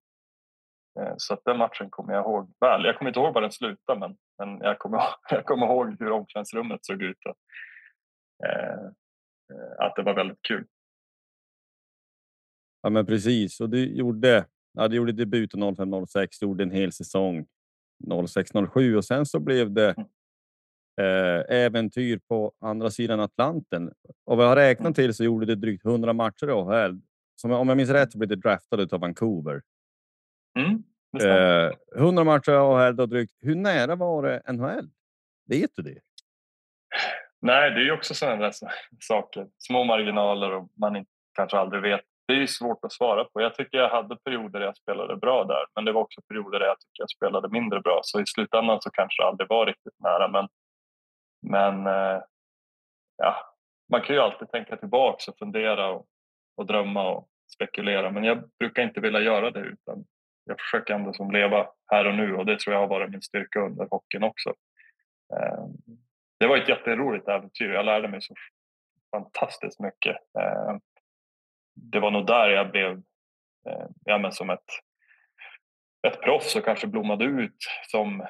[1.01, 2.85] Eh, så att den matchen kommer jag ihåg väl.
[2.85, 6.11] Jag kommer inte ihåg var den slutade men, men jag, kommer, jag kommer ihåg hur
[6.11, 7.27] omklädningsrummet såg ut.
[7.29, 7.35] Och,
[9.79, 10.67] att det var väldigt kul.
[12.83, 13.61] Ja, men precis.
[13.61, 17.47] Och du gjorde, ja, du gjorde debuten 05-06, gjorde en hel säsong
[18.05, 20.09] 06-07 och sen så blev det mm.
[21.01, 23.93] eh, äventyr på andra sidan Atlanten.
[24.25, 24.95] Och vad jag har räknat mm.
[24.95, 27.01] till så gjorde du drygt 100 matcher i AHL.
[27.37, 29.63] Som, om jag minns rätt så blev du draftad av Vancouver.
[30.59, 30.83] Mm,
[31.21, 33.33] eh, 100 matcher i AHL då drygt.
[33.41, 34.91] Hur nära var det NHL?
[35.49, 36.01] Vet du det?
[37.43, 38.53] Nej, det är ju också sådana där
[39.01, 39.47] saker.
[39.59, 42.01] Små marginaler och man kanske aldrig vet.
[42.27, 43.41] Det är ju svårt att svara på.
[43.41, 46.59] Jag tycker jag hade perioder där jag spelade bra där, men det var också perioder
[46.59, 48.01] där jag tycker jag spelade mindre bra.
[48.03, 50.29] Så i slutändan så kanske det aldrig var riktigt nära.
[50.29, 50.49] Men,
[51.43, 52.23] men eh,
[53.17, 53.37] ja,
[53.91, 56.07] man kan ju alltid tänka tillbaka och fundera och,
[56.57, 58.11] och drömma och spekulera.
[58.11, 60.05] Men jag brukar inte vilja göra det utan
[60.45, 63.23] jag försöker ändå som leva här och nu och det tror jag har varit min
[63.23, 64.55] styrka under hockeyn också.
[65.33, 65.99] Ehm,
[66.43, 67.71] det var ett jätteroligt äventyr.
[67.73, 68.35] Jag lärde mig så
[69.17, 70.17] fantastiskt mycket.
[70.39, 70.77] Eh,
[71.75, 72.91] det var nog där jag blev
[73.69, 74.65] eh, ja, men som ett,
[76.07, 77.57] ett proffs och kanske blommade ut
[77.91, 78.27] som,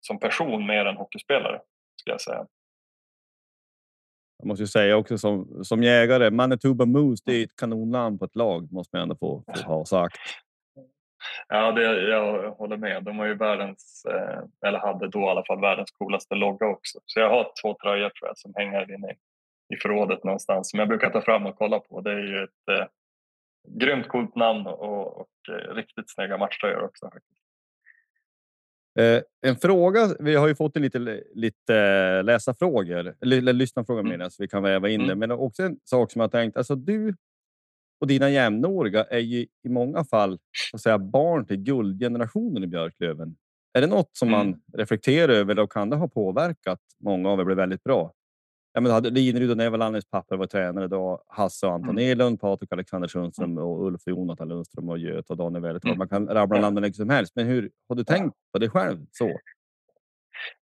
[0.00, 1.60] som person mer än hockeyspelare,
[2.00, 2.46] skulle jag säga.
[4.38, 8.24] Jag måste ju säga också som, som jägare, Manitoba Moose, det är ett kanonnamn på
[8.24, 10.18] ett lag, måste man ändå få, få ha sagt.
[11.48, 13.04] Ja, det, jag håller med.
[13.04, 16.98] De har ju världens, eh, eller hade då i alla fall världens coolaste logga också.
[17.06, 19.14] Så jag har två tröjor tror jag som hänger inne
[19.74, 22.00] i förrådet någonstans som jag brukar ta fram och kolla på.
[22.00, 22.86] Det är ju ett eh,
[23.68, 27.10] grymt coolt namn och, och eh, riktigt snygga matchtröjor också.
[28.98, 30.08] Eh, en fråga.
[30.18, 34.10] Vi har ju fått en lite, lite läsarfrågor eller lyssnarfrågor mm.
[34.10, 35.08] menar så vi kan väva in mm.
[35.08, 35.14] det.
[35.14, 36.56] Men också en sak som jag tänkt.
[36.56, 37.14] Alltså du
[38.02, 40.38] och dina jämnåriga är ju i många fall
[40.72, 43.36] att säga, barn till guldgenerationen i Björklöven.
[43.74, 44.60] Är det något som man mm.
[44.72, 48.12] reflekterar över och kan det ha påverkat många av er bli väldigt bra?
[48.72, 51.24] Ja, men hade Lineryd och Nevalannis papper var tränare då.
[51.28, 52.04] Hasse och Anton mm.
[52.10, 53.64] Edlund, Patrik Alexander Sundström mm.
[53.64, 55.84] och Ulf och Jonathan Lundström och Göte och Daniel Wällert.
[55.84, 55.98] Mm.
[55.98, 57.36] Man kan rabbla namnen liksom som helst.
[57.36, 59.28] Men hur har du tänkt på det själv så?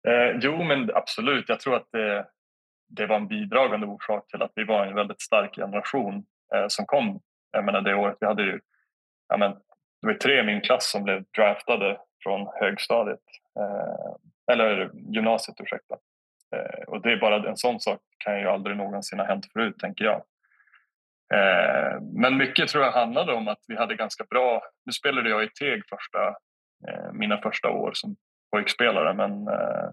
[0.07, 1.45] Eh, jo, men absolut.
[1.47, 2.27] Jag tror att det,
[2.89, 6.23] det var en bidragande orsak till att vi var en väldigt stark generation
[6.55, 7.19] eh, som kom
[7.51, 8.59] jag menar det året vi hade ju,
[9.29, 9.51] ja men,
[10.01, 13.19] det var tre i min klass som blev draftade från högstadiet,
[13.59, 15.95] eh, eller gymnasiet ursäkta.
[16.55, 19.79] Eh, och det är bara en sån sak kan ju aldrig någonsin ha hänt förut
[19.79, 20.21] tänker jag.
[21.33, 25.43] Eh, men mycket tror jag handlade om att vi hade ganska bra, nu spelade jag
[25.43, 26.27] i Teg första,
[26.87, 28.15] eh, mina första år som
[28.51, 29.89] pojkspelare men eh,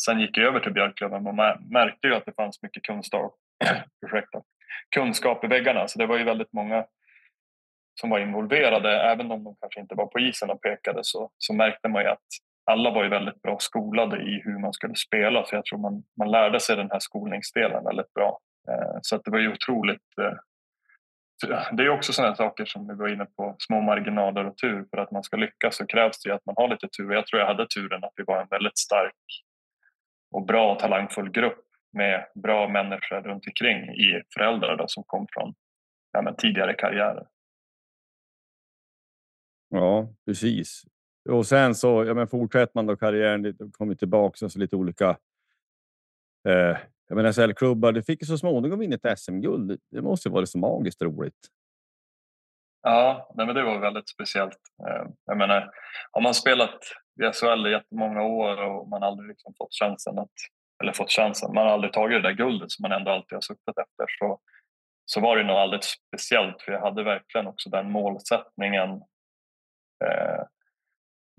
[0.00, 1.34] sen gick jag över till Björklöven och
[1.70, 3.34] märkte ju att det fanns mycket kunskap,
[4.06, 4.42] ursäkta,
[4.94, 6.84] kunskap i väggarna så det var ju väldigt många
[8.00, 11.54] som var involverade, även om de kanske inte var på isen och pekade så, så
[11.54, 12.28] märkte man ju att
[12.70, 16.02] alla var ju väldigt bra skolade i hur man skulle spela så jag tror man,
[16.18, 18.38] man lärde sig den här skolningsdelen väldigt bra.
[18.68, 20.38] Eh, så att det var ju otroligt eh,
[21.72, 24.84] det är också sådana saker som vi var inne på, små marginaler och tur.
[24.90, 27.12] För att man ska lyckas så krävs det att man har lite tur.
[27.12, 29.14] Jag tror jag hade turen att vi var en väldigt stark
[30.34, 35.26] och bra och talangfull grupp med bra människor runt omkring i föräldrar då, som kom
[35.32, 35.54] från
[36.12, 37.26] ja, tidigare karriärer.
[39.70, 40.82] Ja, precis.
[41.28, 45.16] Och sen så ja, men fortsätter man då karriären, kommer tillbaka så lite olika.
[46.48, 46.76] Eh,
[47.08, 47.92] jag menar SL-klubbar.
[47.92, 49.80] Du fick ju så småningom vinna ett SM-guld.
[49.90, 51.48] Det måste ju varit så magiskt roligt.
[52.82, 54.58] Ja, nej, men det var väldigt speciellt.
[54.88, 55.70] Eh, jag menar,
[56.10, 56.80] har man spelat
[57.20, 60.30] i SHL i jättemånga år och man aldrig liksom fått chansen att
[60.82, 61.54] eller fått chansen.
[61.54, 64.06] Man har aldrig tagit det där guldet som man ändå alltid har suttit efter.
[64.18, 64.40] Så,
[65.04, 69.02] så var det nog alldeles speciellt för jag hade verkligen också den målsättningen
[70.04, 70.44] eh,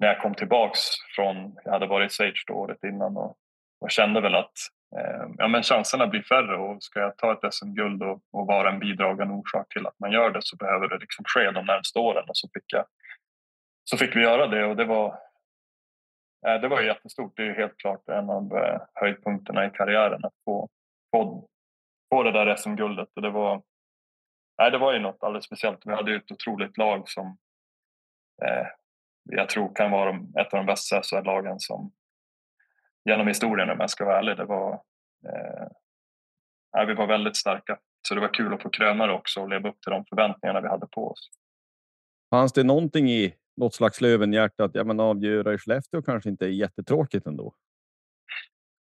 [0.02, 0.80] när jag kom tillbaks
[1.16, 3.38] från, jag hade varit i Sage då året innan och,
[3.82, 4.54] och kände väl att
[4.98, 8.70] eh, ja, men chanserna blir färre och ska jag ta ett SM-guld och, och, vara
[8.70, 12.00] en bidragande orsak till att man gör det så behöver det liksom ske de närmaste
[12.00, 12.86] åren och så fick, jag,
[13.84, 15.08] så fick vi göra det och det var,
[16.48, 17.34] eh, det var jättestort.
[17.36, 20.70] Det är helt klart en av eh, höjdpunkterna i karriären att få,
[21.16, 21.48] få,
[22.14, 23.62] få det där SM-guldet och det var,
[24.58, 25.86] nej, det var ju något alldeles speciellt.
[25.86, 27.38] Vi hade ju ett otroligt lag som
[29.24, 31.92] jag tror kan vara ett av de bästa SHL-lagen som
[33.06, 34.38] genom historien om jag ska vara ärlig.
[34.38, 34.74] Det var,
[36.78, 37.80] eh, vi var väldigt starka.
[38.08, 40.62] Så det var kul att få kröna det också och leva upp till de förväntningarna
[40.62, 41.30] vi hade på oss.
[42.30, 46.46] Fanns det någonting i något slags Lövenhjärta att ja, men avgöra i Skellefteå kanske inte
[46.46, 47.54] är jättetråkigt ändå?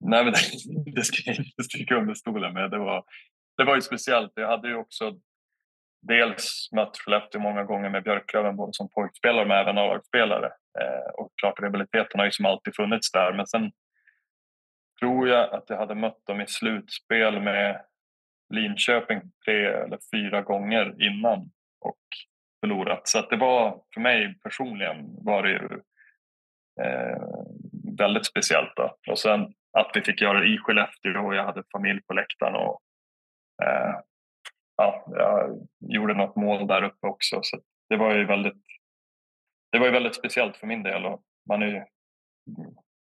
[0.00, 2.70] Nej, men det, det ska jag inte sticka under stolen med.
[2.70, 3.04] Det var,
[3.56, 4.32] det var ju speciellt.
[4.34, 5.20] Jag hade ju också
[6.02, 10.46] dels mött Skellefteå många gånger med Björklöven både som pojkspelare men även A-lagsspelare.
[10.80, 13.72] Eh, och klart rivaliteten har ju som alltid funnits där men sen
[15.00, 17.84] tror jag att jag hade mött dem i slutspel med
[18.54, 22.00] Linköping tre eller fyra gånger innan och
[22.60, 23.08] förlorat.
[23.08, 25.80] Så att det var för mig personligen var det ju
[26.82, 27.22] eh,
[27.98, 28.76] väldigt speciellt.
[28.76, 28.96] Då.
[29.10, 32.54] Och sen att vi fick göra det i Skellefteå och jag hade familj på läktaren
[32.54, 32.80] och
[33.62, 33.94] eh,
[34.80, 37.40] ja, jag gjorde något mål där uppe också.
[37.42, 38.62] Så det var ju väldigt,
[39.72, 41.84] det var ju väldigt speciellt för min del och man är ju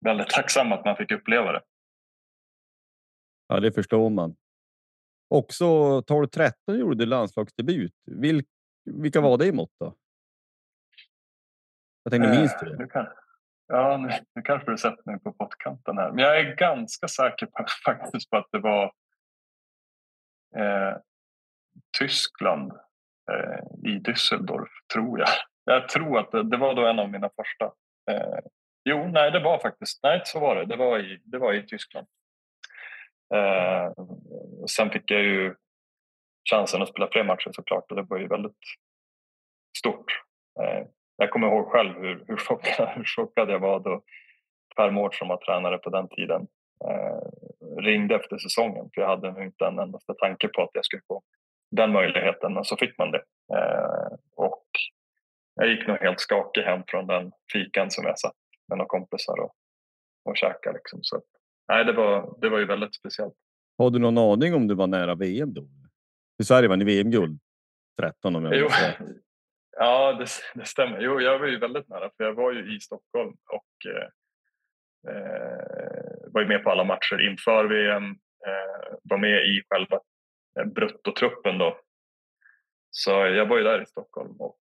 [0.05, 1.63] väldigt tacksam att man fick uppleva det.
[3.49, 4.37] Ja, det förstår man.
[5.29, 5.65] Också
[6.01, 7.93] 12-13 gjorde du landslagsdebut.
[8.05, 8.45] Vil,
[8.85, 9.95] vilka var det mått då?
[12.03, 12.83] Jag tänkte, minns du det?
[12.83, 13.07] Eh, kan,
[13.67, 16.13] ja, nu, nu kanske du sätter mig på pottkanten här.
[16.13, 18.85] Men jag är ganska säker på, faktiskt på att det var
[20.57, 20.97] eh,
[21.99, 22.73] Tyskland
[23.33, 25.29] eh, i Düsseldorf, tror jag.
[25.69, 27.65] Jag tror att det, det, var då en av mina första.
[28.11, 28.39] Eh,
[28.85, 30.65] jo, nej, det var faktiskt, nej, så var det.
[30.65, 32.07] Det var i, det var i Tyskland.
[33.35, 33.93] Eh,
[34.71, 35.55] sen fick jag ju
[36.51, 38.59] chansen att spela fler matcher såklart och det var ju väldigt
[39.79, 40.23] stort.
[40.61, 44.03] Eh, jag kommer ihåg själv hur, hur, chockad, hur chockad jag var då
[44.77, 46.47] Per Mård som var tränare på den tiden
[46.85, 50.85] eh, ringde efter säsongen för jag hade nog inte en endaste tanke på att jag
[50.85, 51.23] skulle få
[51.77, 53.23] den möjligheten men så fick man det.
[53.55, 54.67] Eh, och
[55.55, 58.37] jag gick nog helt skakig hem från den fikan som jag satt
[58.69, 59.55] med några kompisar och,
[60.25, 60.77] och käkade.
[60.77, 60.99] Liksom.
[61.03, 61.23] Så
[61.69, 63.35] nej, det var, det var ju väldigt speciellt.
[63.79, 65.69] Har du någon aning om du var nära VM då?
[66.43, 67.41] I Sverige var ni VM-guld
[68.01, 68.69] 13 om jag jo,
[69.79, 71.01] Ja, det, det, stämmer.
[71.01, 74.09] Jo, jag var ju väldigt nära för jag var ju i Stockholm och eh,
[75.13, 78.05] eh var ju med på alla matcher inför VM.
[78.47, 80.01] Eh, var med i själva
[80.65, 81.79] bruttotruppen då.
[82.91, 84.59] Så jag var ju där i Stockholm och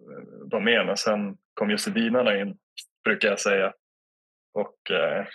[0.00, 0.86] eh, var med.
[0.86, 2.58] Men sen kom ju Sedinarna in,
[3.04, 3.72] brukar jag säga.
[4.54, 5.26] Och eh,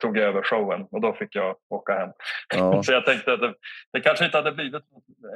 [0.00, 2.10] tog över showen och då fick jag åka hem.
[2.54, 2.82] Ja.
[2.84, 3.54] så jag tänkte att det,
[3.92, 4.82] det kanske inte hade blivit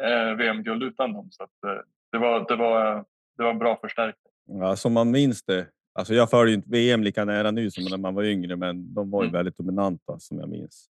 [0.02, 1.28] eh, VM-guld utan dem.
[1.30, 3.04] Så att, eh, det, var, det, var,
[3.36, 4.32] det var en bra förstärkning.
[4.46, 5.66] Ja, som man minns det.
[5.94, 9.10] Alltså jag följer inte VM lika nära nu som när man var yngre, men de
[9.10, 9.38] var ju mm.
[9.38, 10.88] väldigt dominanta som jag minns.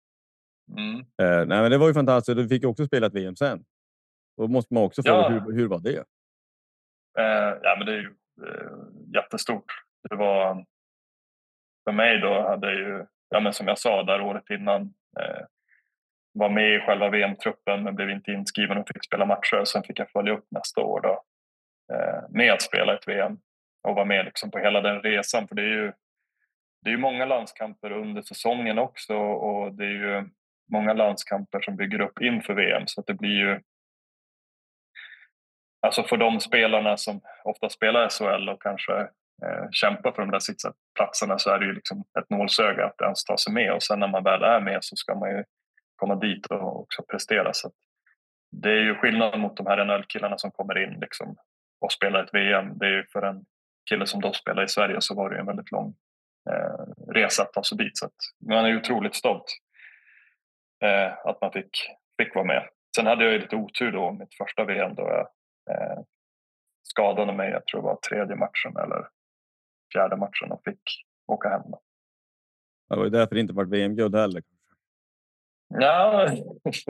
[0.71, 0.99] Mm.
[0.99, 2.37] Eh, nej, men det var ju fantastiskt.
[2.37, 3.65] Du fick också spela ett VM sen.
[4.37, 5.29] Då måste man också fråga ja.
[5.29, 6.05] hur, hur var det?
[7.19, 8.15] Eh, ja, men det är ju
[8.47, 8.73] eh,
[9.15, 9.73] jättestort.
[10.11, 10.65] Det var
[11.85, 14.83] för mig då hade jag ju ja, men som jag sa där året innan,
[15.21, 15.45] eh,
[16.33, 19.65] var med i själva VM-truppen men blev inte inskriven och fick spela matcher.
[19.65, 21.23] Sen fick jag följa upp nästa år då,
[21.95, 23.39] eh, med att spela ett VM
[23.89, 25.49] och vara med liksom på hela den resan.
[25.49, 25.93] För det är ju
[26.85, 30.29] det är många landskamper under säsongen också och det är ju
[30.73, 33.61] många landskamper som bygger upp inför VM så att det blir ju
[35.87, 39.01] Alltså för de spelarna som ofta spelar SHL och kanske
[39.45, 43.25] eh, kämpar för de där sittplatserna så är det ju liksom ett nålsöga att ens
[43.25, 45.45] ta sig med och sen när man väl är med så ska man ju
[45.97, 47.53] komma dit och också prestera.
[47.53, 47.71] Så
[48.51, 51.37] det är ju skillnad mot de här NHL-killarna som kommer in liksom
[51.81, 52.79] och spelar ett VM.
[52.79, 53.45] Det är ju för en
[53.91, 55.95] kille som då spelar i Sverige så var det en väldigt lång
[56.51, 57.99] eh, resa att ta sig dit.
[57.99, 58.17] Så att
[58.49, 59.45] man är ju otroligt stolt
[60.83, 61.71] eh, att man fick,
[62.19, 62.69] fick vara med.
[62.97, 65.21] Sen hade jag ju lite otur då mitt första VM då jag
[65.71, 66.03] eh,
[66.83, 69.09] skadade mig, jag tror det var tredje matchen eller
[69.93, 70.83] fjärde matchen och fick
[71.27, 71.63] åka hem.
[72.89, 74.43] Det var ju därför det inte var VM-guld heller.
[75.69, 76.29] Ja,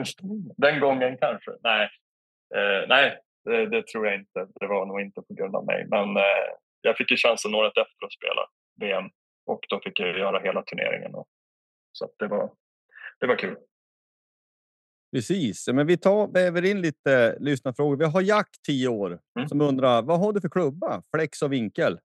[0.57, 1.51] den gången kanske.
[1.63, 1.89] Nej,
[2.55, 4.47] eh, nej det, det, tror jag inte.
[4.59, 5.85] Det var nog inte på grund av mig.
[5.87, 6.49] Men eh,
[6.81, 8.41] jag fick ju chansen året efter att spela
[8.79, 9.09] VM
[9.45, 11.15] och då fick jag göra hela turneringen.
[11.15, 11.27] Och,
[11.91, 12.51] så det, var,
[13.19, 13.57] det var kul.
[15.13, 17.97] Precis, men vi tar väver in lite lyssnarfrågor.
[17.97, 19.49] Vi har Jack 10 år mm.
[19.49, 21.03] som undrar vad har du för klubba?
[21.15, 21.99] Flex och vinkel?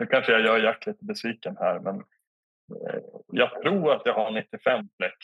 [0.00, 2.02] nu kanske jag gör Jack lite besviken här, men
[2.70, 5.14] Eh, jag tror att jag har 95 flex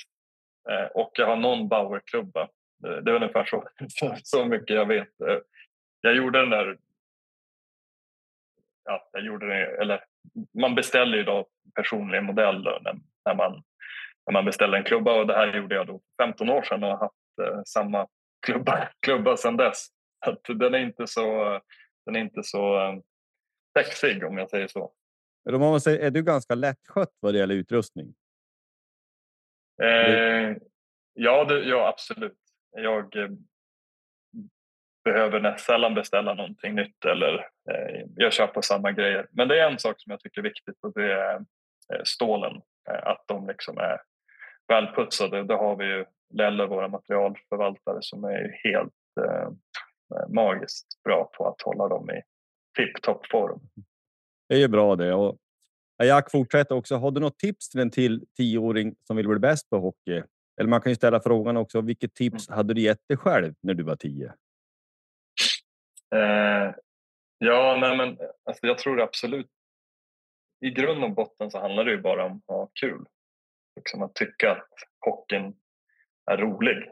[0.70, 2.48] eh, och jag har någon Bauer-klubba.
[2.78, 3.44] Det är ungefär
[3.88, 5.08] så, så, mycket jag vet.
[6.00, 6.78] Jag gjorde den där...
[8.84, 10.04] Ja, jag gjorde det, eller
[10.58, 12.62] man beställer ju då personlig modell
[13.24, 13.62] när, man,
[14.26, 16.90] när man beställer en klubba och det här gjorde jag då 15 år sedan och
[16.90, 18.06] har haft eh, samma
[18.46, 19.86] klubba, klubba sedan dess.
[20.26, 21.60] Att den är inte så,
[22.06, 23.02] den är inte så um,
[23.78, 24.92] sexig om jag säger så.
[25.80, 28.14] Säger, är du ganska lättskött vad det gäller utrustning?
[29.82, 30.56] Eh,
[31.14, 32.38] ja, det, ja, absolut.
[32.70, 33.28] Jag eh,
[35.04, 37.34] behöver sällan beställa någonting nytt eller
[37.70, 39.28] eh, jag köper samma grejer.
[39.30, 41.34] Men det är en sak som jag tycker är viktigt och det är
[41.94, 42.62] eh, stålen.
[42.90, 44.00] Eh, att de liksom är
[44.68, 45.42] välputsade.
[45.42, 46.04] Det har vi ju
[46.34, 49.48] Lelle, våra materialförvaltare, som är helt eh,
[50.28, 52.22] magiskt bra på att hålla dem i
[52.76, 53.60] tipptopp form.
[54.48, 55.14] Det är ju bra det.
[55.14, 55.38] Och
[56.02, 56.96] Jack fortsätter också.
[56.96, 60.22] Har du något tips till en till tioåring som vill bli bäst på hockey?
[60.60, 61.80] Eller man kan ju ställa frågan också.
[61.80, 62.56] Vilket tips mm.
[62.56, 64.32] hade du gett dig själv när du var tio?
[66.14, 66.74] Eh,
[67.38, 69.50] ja, nej men alltså jag tror absolut.
[70.60, 73.04] I grund och botten så handlar det ju bara om att ha kul.
[73.76, 74.68] Liksom att tycka att
[75.00, 75.54] hockeyn
[76.30, 76.88] är rolig.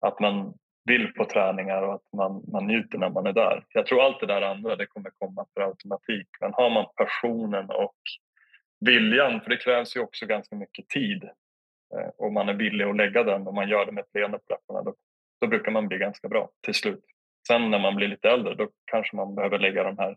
[0.00, 3.64] Att man vill på träningar och att man, man njuter när man är där.
[3.68, 6.28] Jag tror allt det där andra det kommer komma för automatik.
[6.40, 7.96] Men har man passionen och
[8.80, 11.24] viljan, för det krävs ju också ganska mycket tid
[11.94, 14.38] eh, och man är villig att lägga den och man gör det med ett leende
[14.38, 14.94] på läpparna, då,
[15.40, 17.04] då brukar man bli ganska bra till slut.
[17.48, 20.16] Sen när man blir lite äldre då kanske man behöver lägga de här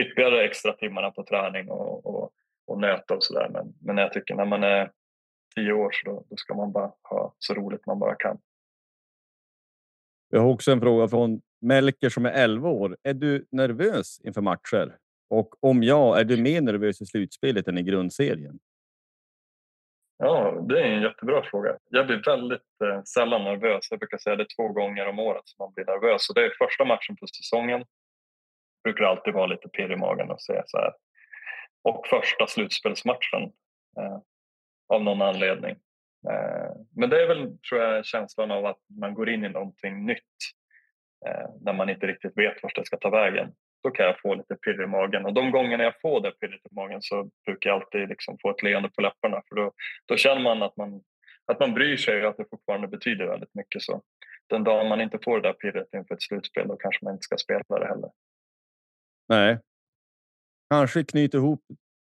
[0.00, 2.30] ytterligare extra timmarna på träning och, och,
[2.66, 3.48] och nöta och sådär.
[3.52, 4.90] Men, men jag tycker när man är
[5.56, 8.38] tio år så då, då ska man bara ha så roligt man bara kan.
[10.28, 12.96] Jag har också en fråga från Melker som är 11 år.
[13.02, 14.96] Är du nervös inför matcher?
[15.28, 18.58] Och om ja, är du mer nervös i slutspelet än i grundserien?
[20.18, 21.78] Ja, det är en jättebra fråga.
[21.90, 23.90] Jag blir väldigt eh, sällan nervös.
[23.90, 26.28] Jag brukar säga det två gånger om året som man blir nervös.
[26.28, 27.80] Och det är första matchen på säsongen.
[27.80, 27.86] Det
[28.84, 30.92] brukar alltid vara lite pirr i magen och säga så här.
[31.82, 33.42] Och första slutspelsmatchen
[33.98, 34.18] eh,
[34.88, 35.76] av någon anledning.
[36.30, 40.06] Eh, men det är väl, tror jag, känslan av att man går in i någonting
[40.06, 40.36] nytt
[41.26, 43.52] eh, när man inte riktigt vet vart det ska ta vägen.
[43.82, 46.66] Då kan jag få lite pirr i magen och de gångerna jag får det pirret
[46.70, 49.72] i magen så brukar jag alltid liksom få ett leende på läpparna för då,
[50.06, 51.02] då känner man att man,
[51.46, 53.82] att man bryr sig och att det fortfarande betyder väldigt mycket.
[53.82, 54.02] Så
[54.46, 57.24] den dagen man inte får det där pirret inför ett slutspel då kanske man inte
[57.24, 58.10] ska spela det heller.
[59.28, 59.58] Nej.
[60.70, 61.60] Kanske knyta ihop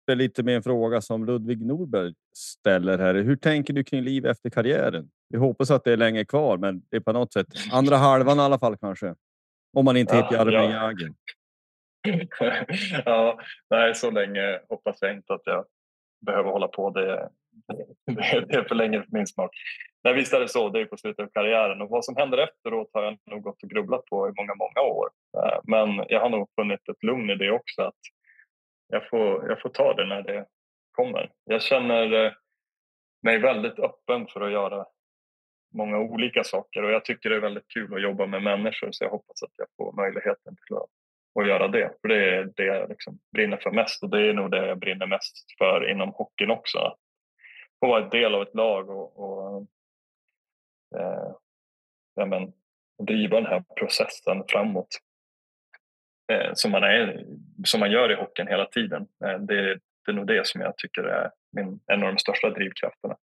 [0.08, 3.14] det lite med en fråga som Ludvig Norberg ställer här.
[3.14, 5.10] Hur tänker du kring liv efter karriären?
[5.28, 8.38] Vi hoppas att det är länge kvar, men det är på något sätt andra halvan
[8.38, 9.14] i alla fall kanske.
[9.72, 10.70] Om man inte heter Jaromir ja.
[10.70, 11.12] Jagr.
[13.04, 13.40] ja,
[13.70, 15.64] nej, så länge hoppas jag inte att jag
[16.26, 16.90] behöver hålla på.
[16.90, 17.28] Det,
[18.06, 19.50] det, det är för länge för min smak.
[20.04, 20.68] Nej, visst är det så.
[20.68, 23.62] Det är på slutet av karriären och vad som händer efteråt har jag nog gått
[23.62, 25.08] och grubblat på i många, många år.
[25.38, 27.82] Eh, men jag har nog funnit ett lugn i det också.
[27.82, 27.94] Att
[28.88, 30.46] jag får, jag får ta det när det
[30.92, 31.32] kommer.
[31.44, 32.32] Jag känner eh,
[33.22, 34.86] mig väldigt öppen för att göra
[35.74, 39.04] många olika saker och jag tycker det är väldigt kul att jobba med människor så
[39.04, 40.90] jag hoppas att jag får möjligheten till att,
[41.40, 41.92] att göra det.
[42.00, 44.78] För det är det jag liksom brinner för mest och det är nog det jag
[44.78, 46.78] brinner mest för inom hockeyn också.
[46.78, 46.98] Att
[47.80, 49.66] få vara en del av ett lag och, och
[50.96, 51.32] eh,
[52.14, 52.52] ja, men,
[53.06, 54.98] driva den här processen framåt
[56.32, 57.26] eh, som, man är,
[57.64, 59.08] som man gör i hockeyn hela tiden.
[59.24, 62.50] Eh, det, det är nog det som jag tycker är min, en av de största
[62.50, 63.16] drivkrafterna.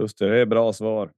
[0.00, 1.12] Just det, det är bra svar.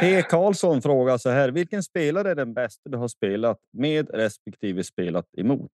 [0.00, 0.22] P.
[0.22, 1.48] Karlsson frågar så här.
[1.48, 5.72] Vilken spelare är den bästa du har spelat med respektive spelat emot?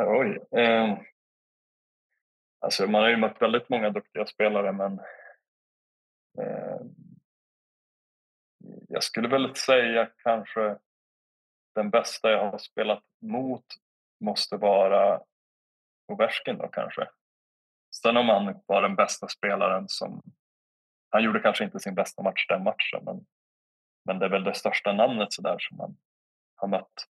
[0.00, 0.60] Oj.
[0.60, 0.98] Eh,
[2.60, 4.92] alltså man har ju mött väldigt många duktiga spelare, men
[6.38, 6.80] eh,
[8.88, 10.78] jag skulle väl säga kanske
[11.74, 13.64] den bästa jag har spelat mot
[14.20, 15.20] måste vara
[16.12, 17.08] Ovechkin då kanske.
[18.02, 20.22] Sen om han var den bästa spelaren som...
[21.10, 23.26] Han gjorde kanske inte sin bästa match den matchen men,
[24.04, 25.96] men det är väl det största namnet så där som man
[26.56, 27.06] har mött.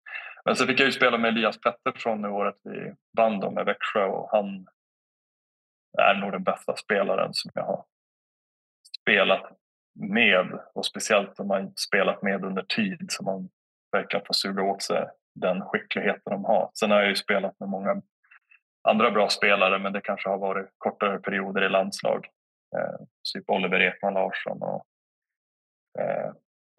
[0.46, 4.06] Men så fick jag ju spela med Elias Pettersson i året vi vann med Växjö
[4.06, 4.68] och han
[5.98, 7.86] är nog den bästa spelaren som jag har
[9.02, 9.58] spelat
[9.94, 13.50] med och speciellt om man spelat med under tid som man
[13.98, 16.70] verkligen få suga åt sig den skickligheten de har.
[16.74, 18.02] Sen har jag ju spelat med många
[18.90, 22.26] andra bra spelare men det kanske har varit kortare perioder i landslag.
[22.78, 24.86] Eh, typ Oliver Ekman Larsson och
[26.00, 26.34] eh,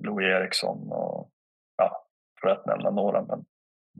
[0.04, 1.30] Louis Eriksson och
[1.76, 2.06] ja,
[2.40, 3.22] för att nämna några.
[3.22, 3.44] Men,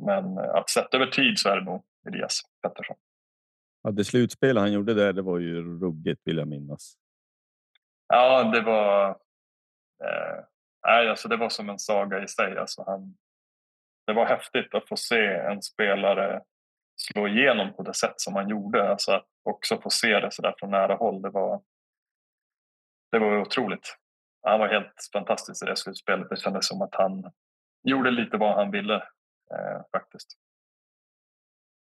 [0.07, 2.97] men att sett över tid så är det nog Elias Pettersson.
[3.83, 6.95] Ja, det slutspel han gjorde där, det var ju ruggigt vill jag minnas.
[8.09, 9.09] Ja, det var...
[10.05, 10.45] Eh,
[10.87, 12.59] nej, alltså det var som en saga i sig.
[12.59, 13.17] Alltså han,
[14.07, 16.43] det var häftigt att få se en spelare
[16.99, 18.91] slå igenom på det sätt som han gjorde.
[18.91, 21.63] Alltså att också få se det så där från nära håll, det var,
[23.13, 23.97] det var otroligt.
[24.43, 26.29] Han var helt fantastisk i det slutspelet.
[26.31, 27.33] Det kändes som att han
[27.83, 28.95] gjorde lite vad han ville
[29.55, 30.39] eh, faktiskt.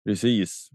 [0.05, 0.69] Precis.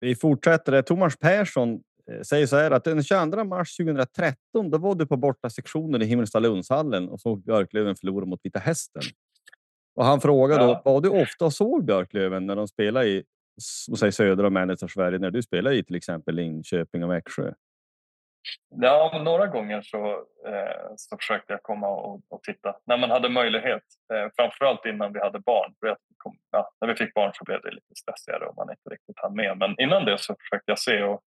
[0.00, 0.82] Vi fortsätter.
[0.82, 1.82] Thomas Persson
[2.22, 6.04] säger så här att den 22 mars 2013 då var du på borta sektionen i
[6.04, 9.02] Himmelstalundshallen och såg Björklöven förlora mot Vita Hästen.
[9.94, 10.82] Och han frågade ja.
[10.84, 13.24] då, var du ofta såg Björklöven när de spelade i
[13.98, 17.52] säg, södra och mellersta Sverige när du spelade i till exempel Linköping och Växjö?
[18.74, 20.12] Ja, några gånger så,
[20.46, 23.82] eh, så försökte jag komma och, och, titta när man hade möjlighet.
[24.14, 25.74] Eh, framförallt innan vi hade barn.
[26.16, 29.18] Kom, ja, när vi fick barn så blev det lite stressigare och man inte riktigt
[29.18, 29.58] hann med.
[29.58, 31.02] Men innan det så försökte jag se.
[31.02, 31.20] Och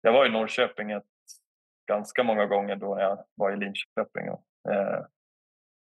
[0.00, 1.04] jag var i Norrköping ett,
[1.88, 5.04] ganska många gånger då jag var i Linköping och, eh,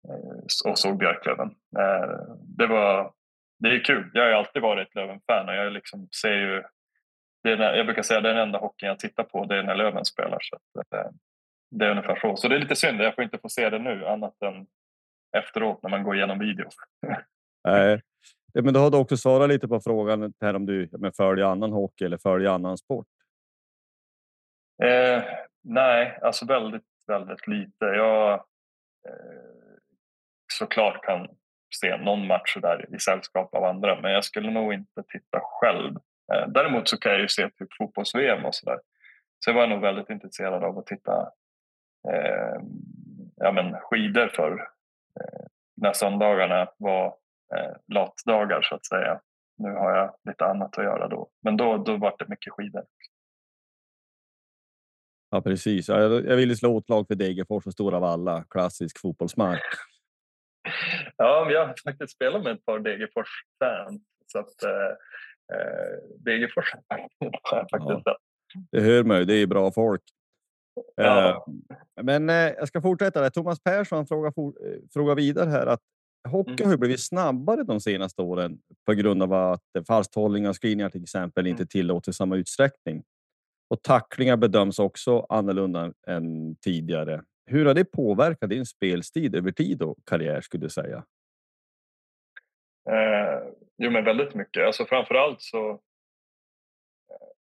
[0.10, 1.56] eh och såg Björklöven.
[1.80, 3.14] Eh, det, var,
[3.60, 4.12] det är kul.
[4.14, 6.64] Jag har alltid varit ett Löven-fan och jag liksom ser ju
[7.44, 9.76] det är, jag brukar säga att den enda hockeyn jag tittar på det är när
[9.76, 10.38] Löven spelar.
[10.42, 11.10] Så det, eh,
[11.72, 12.36] det är ungefär så.
[12.36, 14.68] Så det är lite synd, jag får inte få se det nu annat än
[15.38, 16.66] efteråt när man går igenom video.
[17.64, 18.02] Nej,
[18.54, 21.72] men då har du också svarat lite på frågan här om du men följer annan
[21.72, 23.08] hockey eller följer annan sport.
[24.84, 25.24] Eh,
[25.64, 27.86] nej, alltså väldigt, väldigt lite.
[27.86, 28.34] Jag
[29.08, 29.78] eh,
[30.54, 31.28] såklart kan
[31.82, 35.98] se någon match där i sällskap av andra, men jag skulle nog inte titta själv
[36.34, 38.80] Eh, däremot så kan jag ju se typ fotbolls-VM och sådär.
[39.40, 41.32] Så jag var nog väldigt intresserad av att titta
[42.10, 42.62] eh,
[43.36, 44.52] ja, men skidor för
[45.20, 45.46] eh,
[45.78, 47.06] när söndagarna var
[47.56, 49.22] eh, latdagar så att säga.
[49.58, 52.84] Nu har jag lite annat att göra då, men då, då var det mycket skidor.
[55.32, 55.88] Ja, precis.
[55.88, 59.64] Jag, jag ville slå ett lag för Degerfors och Stora Valla, klassisk fotbollsmark.
[61.18, 64.02] ja, vi har faktiskt spelat med ett par Degerfors-fans.
[64.28, 64.72] Så att, eh,
[65.58, 66.72] eh, Degerfors
[67.72, 68.18] faktiskt ja,
[68.72, 70.02] Det hör man ju, det är bra folk.
[70.96, 71.46] Ja.
[71.98, 73.22] Eh, men eh, jag ska fortsätta.
[73.22, 73.30] Där.
[73.30, 75.82] Thomas Persson frågar, for, eh, frågar vidare här att
[76.30, 76.70] hockeyn mm.
[76.70, 81.48] har blivit snabbare de senaste åren på grund av att fasthållning och screeningar till exempel
[81.48, 81.68] inte mm.
[81.68, 83.04] tillåts i samma utsträckning.
[83.72, 87.22] Och tacklingar bedöms också annorlunda än tidigare.
[87.46, 91.04] Hur har det påverkat din spelstil över tid och karriär skulle du säga?
[92.90, 93.40] Eh,
[93.78, 94.66] jo, men väldigt mycket.
[94.66, 95.70] Alltså framförallt så...
[95.70, 95.78] Eh,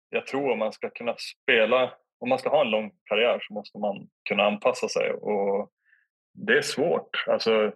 [0.10, 3.54] jag tror om man ska kunna spela, om man ska ha en lång karriär så
[3.54, 5.72] måste man kunna anpassa sig och
[6.34, 7.26] det är svårt.
[7.28, 7.72] Alltså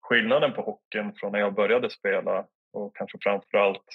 [0.00, 3.86] skillnaden på hockeyn från när jag började spela och kanske framförallt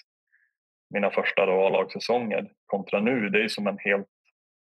[0.94, 4.08] mina första A-lagssäsonger kontra nu, det är som en helt,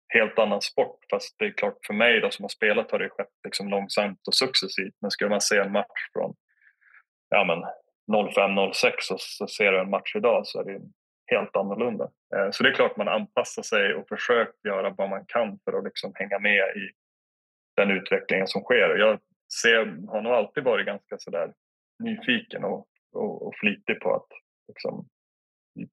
[0.08, 0.98] helt annan sport.
[1.10, 4.28] Fast det är klart för mig då, som har spelat har det skett liksom långsamt
[4.28, 4.94] och successivt.
[5.00, 6.34] Men skulle man se en match från
[7.28, 7.64] ja, men
[8.26, 10.80] 05-06 och så ser du en match idag så är det
[11.26, 12.04] helt annorlunda.
[12.36, 15.78] Eh, så det är klart man anpassar sig och försöker göra vad man kan för
[15.78, 16.90] att liksom hänga med i
[17.76, 18.96] den utvecklingen som sker.
[18.96, 19.18] Jag
[19.62, 21.52] ser, har nog alltid varit ganska sådär
[22.04, 24.28] nyfiken och, och, och flitig på att
[24.68, 25.08] liksom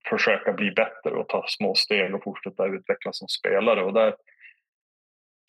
[0.09, 3.83] försöka bli bättre och ta små steg och fortsätta utvecklas som spelare.
[3.83, 4.15] Och där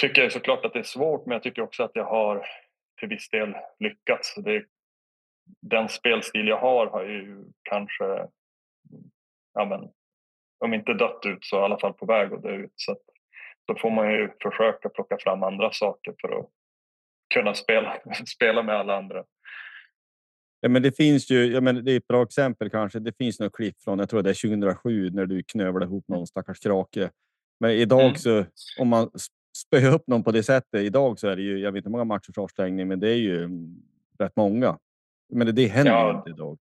[0.02, 2.46] tycker jag såklart att det är svårt men jag tycker också att jag har
[3.00, 4.34] till viss del lyckats.
[4.34, 4.64] Det
[5.60, 8.28] den spelstil jag har har ju kanske,
[9.54, 9.90] ja men,
[10.58, 12.72] om inte dött ut så i alla fall på väg att dö ut.
[12.74, 13.02] Så att,
[13.66, 16.46] då får man ju försöka plocka fram andra saker för att
[17.34, 19.24] kunna spela, spela med alla andra.
[20.60, 22.98] Ja, men det finns ju, ja, men det är ett bra exempel kanske.
[22.98, 26.26] Det finns något klipp från, jag tror det är 2007 när du knövlade ihop någon
[26.26, 27.10] stackars krake.
[27.60, 28.16] Men idag mm.
[28.16, 28.44] så,
[28.78, 29.10] om man
[29.56, 31.92] spöar upp någon på det sättet, idag så är det ju, jag vet inte hur
[31.92, 33.48] många matchers avstängning, men det är ju
[34.18, 34.78] rätt många.
[35.32, 36.16] Men det händer ja.
[36.16, 36.58] inte idag.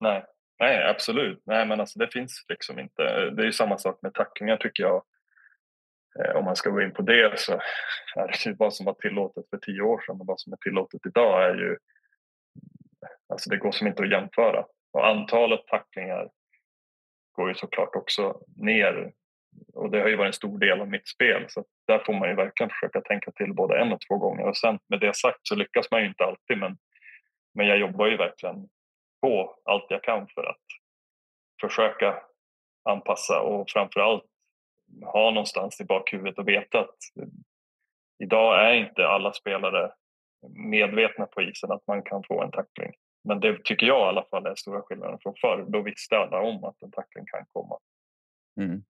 [0.00, 0.24] Nej.
[0.58, 1.42] Nej, absolut.
[1.44, 3.30] Nej, men alltså, det finns liksom inte.
[3.30, 5.02] Det är ju samma sak med tacklingar tycker jag.
[6.18, 7.52] Eh, om man ska gå in på det så
[8.16, 10.56] är det ju vad som var tillåtet för tio år sedan och vad som är
[10.56, 11.76] tillåtet idag är ju...
[13.32, 14.64] Alltså det går som inte att jämföra.
[14.92, 16.30] Och antalet tacklingar
[17.32, 19.12] går ju såklart också ner.
[19.74, 21.44] Och det har ju varit en stor del av mitt spel.
[21.48, 24.48] Så där får man ju verkligen försöka tänka till både en och två gånger.
[24.48, 26.58] Och sen med det sagt så lyckas man ju inte alltid.
[26.58, 26.76] Men
[27.54, 28.68] men jag jobbar ju verkligen
[29.20, 30.62] på allt jag kan för att
[31.60, 32.22] försöka
[32.84, 34.24] anpassa och framförallt
[35.02, 36.96] ha någonstans i bakhuvudet och veta att
[38.22, 39.92] idag är inte alla spelare
[40.70, 42.92] medvetna på isen att man kan få en tackling.
[43.24, 45.66] Men det tycker jag i alla fall är stora skillnaden från förr.
[45.68, 47.78] Då visste alla om att en tackling kan komma.
[48.60, 48.82] Mm.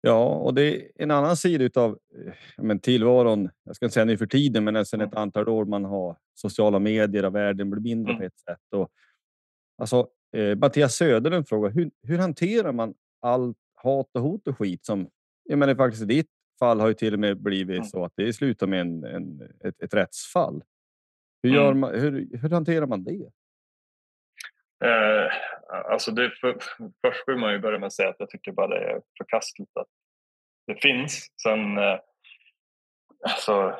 [0.00, 1.98] Ja, och det är en annan sida av
[2.56, 3.50] men, tillvaron.
[3.64, 6.78] Jag ska inte säga nu för tiden, men sen ett antal år man har sociala
[6.78, 8.20] medier och världen blir mindre Mm.
[8.20, 8.72] på ett sätt.
[8.74, 8.90] Och,
[9.78, 14.84] alltså, eh, Mattias Söderlund frågar hur, hur hanterar man all hat och hot och skit
[14.84, 15.08] som
[15.44, 17.84] jag menar faktiskt i ditt fall har ju till och med blivit Mm.
[17.84, 20.62] så att det slutar med en, en, ett, ett rättsfall.
[21.44, 21.62] Hur, Mm.
[21.64, 23.30] gör man, hur, hur hanterar man det?
[24.84, 25.32] Eh,
[25.68, 26.56] alltså det för,
[27.06, 29.76] först vill man ju börja med att säga att jag tycker bara det är förkastligt
[29.76, 29.88] att
[30.66, 31.26] det finns.
[31.42, 31.98] Sen, eh,
[33.22, 33.78] alltså,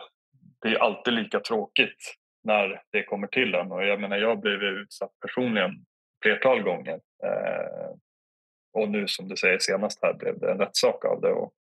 [0.62, 3.72] det är alltid lika tråkigt när det kommer till en.
[3.72, 5.70] Och jag menar, jag har blivit utsatt personligen
[6.22, 7.00] flertal gånger.
[7.24, 7.90] Eh,
[8.72, 11.32] och nu som du säger senast här blev det en rättssak av det.
[11.32, 11.54] Och,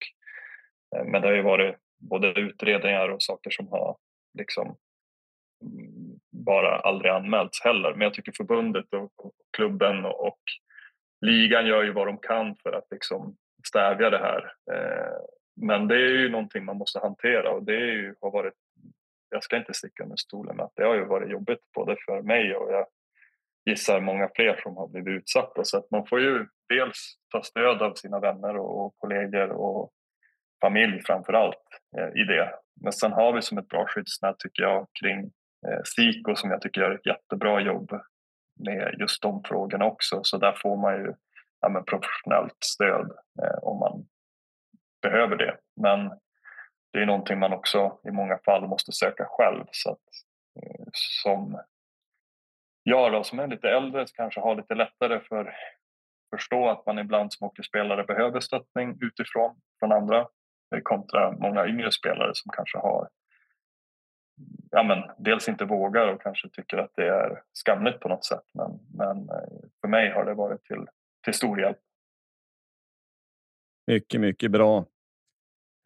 [0.96, 3.96] eh, men det har ju varit både utredningar och saker som har
[4.38, 4.76] liksom mm,
[5.62, 7.90] Mm, bara aldrig anmälts heller.
[7.90, 10.40] Men jag tycker förbundet och, och klubben och, och
[11.20, 13.36] ligan gör ju vad de kan för att liksom
[13.68, 14.52] stävja det här.
[14.72, 15.16] Eh,
[15.56, 18.54] men det är ju någonting man måste hantera och det är ju, har varit,
[19.30, 22.22] jag ska inte sticka under stolen med att det har ju varit jobbigt både för
[22.22, 22.86] mig och jag
[23.64, 25.64] gissar många fler som har blivit utsatta.
[25.64, 29.92] Så att man får ju dels ta stöd av sina vänner och, och kollegor och
[30.60, 31.64] familj framför allt
[31.98, 32.54] eh, i det.
[32.80, 35.30] Men sen har vi som ett bra skyddsnät tycker jag kring
[35.66, 38.00] Eh, Siko som jag tycker gör ett jättebra jobb
[38.58, 40.20] med just de frågorna också.
[40.22, 41.14] Så där får man ju
[41.60, 43.10] ja, men professionellt stöd
[43.42, 44.06] eh, om man
[45.02, 45.56] behöver det.
[45.76, 46.08] Men
[46.92, 49.64] det är någonting man också i många fall måste söka själv.
[49.70, 50.08] Så att,
[50.62, 51.60] eh, som
[52.82, 55.54] jag då, som är lite äldre kanske har lite lättare för att
[56.36, 60.18] förstå att man ibland som hockeyspelare behöver stöttning utifrån från andra
[60.74, 63.08] eh, kontra många yngre spelare som kanske har
[64.70, 68.44] ja, men dels inte vågar och kanske tycker att det är skamligt på något sätt.
[68.54, 70.86] Men, men eh, för mig har det varit till,
[71.24, 71.78] till stor hjälp.
[73.86, 74.86] Mycket, mycket bra.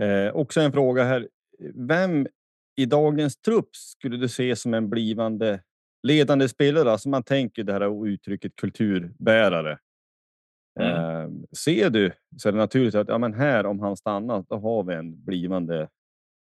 [0.02, 1.28] Eh, också en fråga här.
[1.74, 2.26] Vem
[2.76, 5.62] i dagens trupp skulle du se som en blivande
[6.02, 6.92] ledande spelare?
[6.92, 9.78] Alltså man tänker det här uttrycket kulturbärare.
[10.80, 10.92] Mm.
[10.92, 14.56] Eh, ser du så är det naturligt att ja, men här om han stannar, då
[14.56, 15.88] har vi en blivande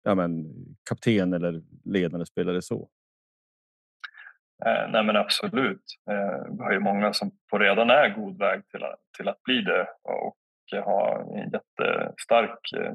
[0.06, 0.46] ja, men,
[0.90, 2.90] kapten eller ledande spelare så.
[4.66, 5.84] Eh, nej men absolut.
[6.10, 9.44] Eh, vi har ju många som på redan är god väg till att, till att
[9.44, 10.38] bli det och
[10.86, 12.94] har en jättestark eh,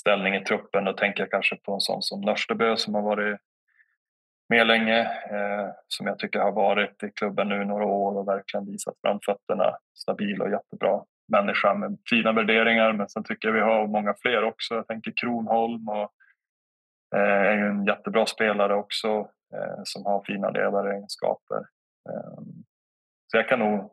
[0.00, 0.84] ställning i truppen.
[0.84, 3.40] Då tänker jag kanske på en sån som Nörstebö som har varit
[4.48, 8.66] med länge, eh, som jag tycker har varit i klubben nu några år och verkligen
[8.66, 9.76] visat framfötterna.
[9.94, 12.92] Stabil och jättebra människa med fina värderingar.
[12.92, 14.74] Men sen tycker jag vi har många fler också.
[14.74, 16.10] Jag tänker Kronholm och
[17.14, 19.08] Eh, är ju en jättebra spelare också
[19.54, 21.58] eh, som har fina ledaregenskaper.
[22.08, 22.42] Eh,
[23.26, 23.90] så jag kan nog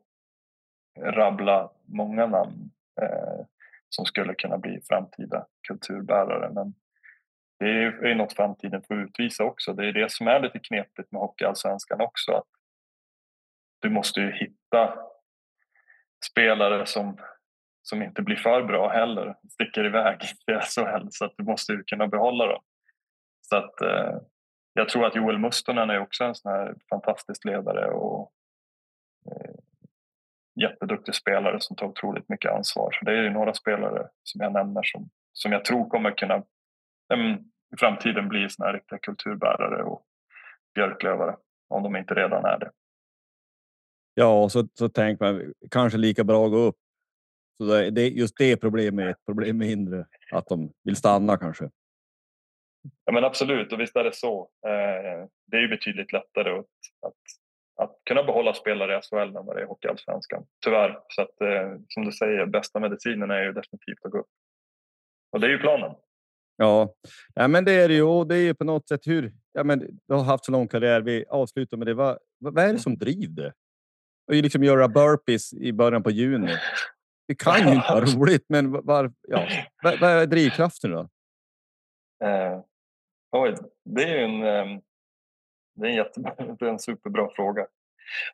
[1.00, 3.46] rabbla många namn eh,
[3.90, 6.50] som skulle kunna bli framtida kulturbärare.
[6.54, 6.74] Men
[7.60, 9.74] det är ju något framtiden får utvisa också.
[9.74, 12.32] Det är det som är lite knepigt med Hockeyallsvenskan också.
[12.32, 12.48] Att
[13.80, 15.00] du måste ju hitta
[16.32, 17.18] spelare som,
[17.82, 21.08] som inte blir för bra heller, sticker iväg i SHL.
[21.10, 22.62] Så att du måste ju kunna behålla dem.
[23.50, 24.18] Så att eh,
[24.74, 28.32] jag tror att Joel Mustonen är också en sån här fantastisk ledare och
[29.32, 29.56] eh,
[30.62, 32.92] jätteduktig spelare som tar otroligt mycket ansvar.
[32.92, 36.36] Så det är ju några spelare som jag nämner som, som jag tror kommer kunna
[37.14, 37.36] eh,
[37.74, 40.06] i framtiden bli såna här riktiga kulturbärare och
[40.76, 41.36] björklövare
[41.70, 42.72] om de inte redan är det.
[44.14, 46.76] Ja, och så, så tänker man kanske lika bra att gå upp.
[47.58, 51.70] Så det, just det problemet är ett problem mindre, att de vill stanna kanske.
[53.06, 54.50] Ja men absolut, och visst är det så.
[54.68, 56.66] Eh, det är ju betydligt lättare att,
[57.08, 57.14] att,
[57.82, 60.46] att kunna behålla spelare i SHL än vad det är i Hockeyallsvenskan.
[60.66, 61.00] Tyvärr.
[61.08, 64.30] Så att, eh, som du säger, bästa medicinen är ju definitivt att gå upp.
[65.32, 65.96] Och det är ju planen.
[66.58, 66.94] Ja,
[67.34, 68.04] ja men det är det ju.
[68.04, 69.34] Och det är ju på något sätt hur...
[69.54, 71.02] Ja, men du har haft så lång karriär.
[71.02, 71.94] Vi avslutar med det.
[71.94, 73.54] Vad, vad är det som driver det?
[74.28, 76.58] Och ju liksom göra burpees i början på juni.
[77.28, 79.48] Det kan ju inte vara roligt, men var, ja.
[79.84, 81.00] vad, vad är drivkraften då?
[82.26, 82.60] Eh,
[83.42, 84.82] oj, det är ju en, ehm,
[85.76, 87.68] det är en, jättebra, det är en superbra fråga.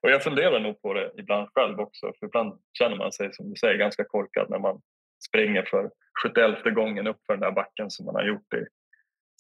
[0.02, 2.14] Och jag funderar nog på det ibland själv också.
[2.20, 4.82] För ibland känner man sig, som du säger, ganska korkad när man
[5.28, 5.92] springer för
[6.24, 8.66] 71 gången upp för den där backen som man har gjort i,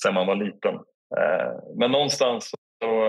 [0.03, 0.75] sedan man var liten.
[1.17, 2.51] Eh, men någonstans
[2.83, 3.03] så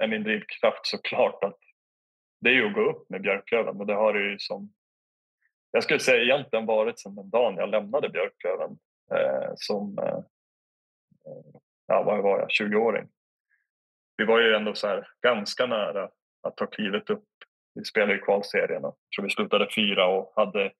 [0.00, 1.58] är min drivkraft såklart att
[2.40, 3.80] det är ju att gå upp med Björklöven.
[3.80, 4.72] Och det har det ju som,
[5.70, 8.78] jag skulle säga egentligen varit sedan den dagen jag lämnade Björklöven
[9.14, 10.18] eh, som, eh,
[11.92, 13.08] ja vad var jag, 20-åring.
[14.16, 16.10] Vi var ju ändå så här ganska nära
[16.42, 17.24] att ta klivet upp
[17.74, 20.72] vi spelade i kvalserien och tror vi slutade fyra och hade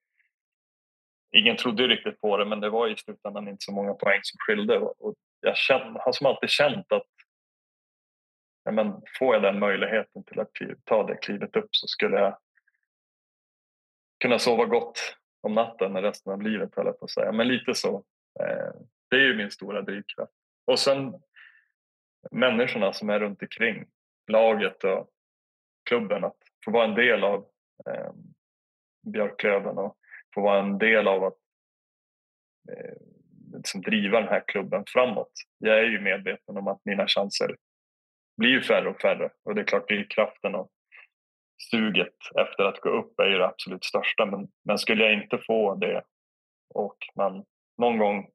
[1.36, 4.36] Ingen trodde riktigt på det men det var i slutändan inte så många poäng som
[4.38, 7.06] skilde och jag känner, har som alltid känt att
[8.64, 10.50] ja, men får jag den möjligheten till att
[10.84, 12.38] ta det klivet upp så skulle jag
[14.20, 14.98] kunna sova gott
[15.40, 17.32] om natten resten av livet höll jag på att säga.
[17.32, 18.04] Men lite så.
[18.40, 18.72] Eh,
[19.10, 20.41] det är ju min stora drivkraft.
[20.64, 21.14] Och sen
[22.30, 23.84] människorna som är runt omkring
[24.26, 25.08] laget och
[25.88, 26.24] klubben.
[26.24, 27.46] Att få vara en del av
[27.86, 28.12] eh,
[29.12, 29.96] Björklöven och
[30.34, 31.38] få vara en del av att
[32.70, 32.94] eh,
[33.52, 35.32] liksom driva den här klubben framåt.
[35.58, 37.56] Jag är ju medveten om att mina chanser
[38.36, 40.70] blir ju färre och färre och det är klart drivkraften och
[41.70, 45.38] suget efter att gå upp är ju det absolut största men, men skulle jag inte
[45.38, 46.02] få det
[46.74, 47.44] och man
[47.78, 48.28] någon gång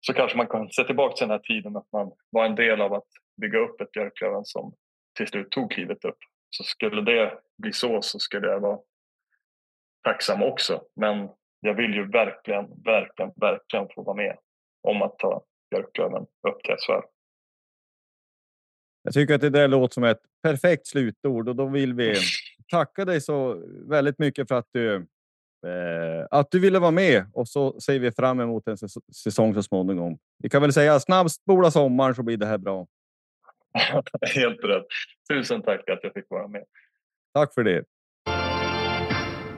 [0.00, 2.80] så kanske man kan se tillbaka till den här tiden att man var en del
[2.80, 3.06] av att
[3.40, 4.74] bygga upp ett Björklöven som
[5.16, 6.18] till slut tog klivet upp.
[6.50, 8.78] Så skulle det bli så så skulle jag vara
[10.04, 10.82] tacksam också.
[10.96, 11.28] Men
[11.60, 14.36] jag vill ju verkligen, verkligen, verkligen få vara med
[14.82, 17.06] om att ta Björklöven upp till SHL.
[19.02, 22.14] Jag tycker att det där låter som ett perfekt slutord och då vill vi
[22.70, 25.06] tacka dig så väldigt mycket för att du
[26.30, 28.76] att du ville vara med och så ser vi fram emot en
[29.24, 30.18] säsong så småningom.
[30.38, 32.86] Vi kan väl säga snabbast spola sommaren så blir det här bra.
[34.34, 34.86] Helt rätt.
[35.30, 36.64] Tusen tack att jag fick vara med.
[37.34, 37.84] Tack för det.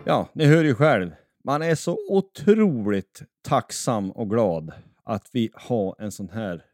[0.04, 1.10] Ja, ni hör ju själv.
[1.44, 4.72] Man är så otroligt tacksam och glad
[5.04, 6.64] att vi har en sån här,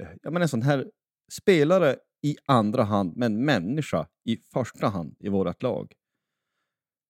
[0.00, 0.86] eh, ja, men en sån här
[1.32, 5.92] spelare i andra hand, men människa i första hand i vårt lag.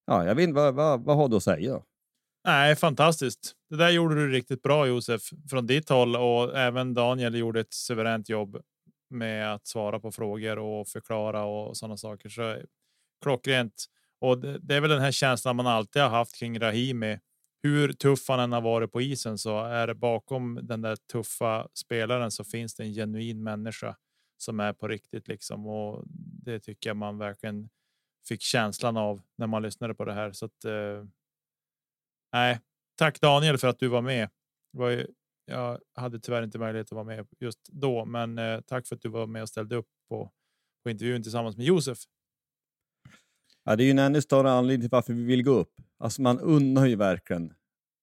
[0.06, 1.82] Ja, jag vet vad, vad, vad har du att säga?
[2.44, 3.52] Nej, fantastiskt.
[3.70, 7.72] Det där gjorde du riktigt bra Josef från ditt håll och även Daniel gjorde ett
[7.72, 8.62] suveränt jobb
[9.10, 12.28] med att svara på frågor och förklara och sådana saker.
[12.28, 12.56] Så
[13.22, 13.84] klockrent.
[14.20, 17.18] Och det, det är väl den här känslan man alltid har haft kring Rahimi.
[17.62, 21.68] Hur tuff han än har varit på isen så är det bakom den där tuffa
[21.74, 23.96] spelaren så finns det en genuin människa
[24.36, 25.66] som är på riktigt liksom.
[25.66, 26.04] Och
[26.44, 27.68] det tycker jag man verkligen
[28.28, 30.32] fick känslan av när man lyssnade på det här.
[30.32, 30.64] Så att.
[30.64, 31.04] Eh,
[32.32, 32.60] nej,
[32.98, 34.28] tack Daniel för att du var med.
[34.70, 35.06] var ju,
[35.46, 39.02] jag hade tyvärr inte möjlighet att vara med just då, men eh, tack för att
[39.02, 40.32] du var med och ställde upp på,
[40.84, 41.98] på intervjun tillsammans med Josef.
[43.64, 45.74] Ja, det är ju en ännu större anledning till varför vi vill gå upp.
[45.98, 47.54] Alltså man unnar ju verkligen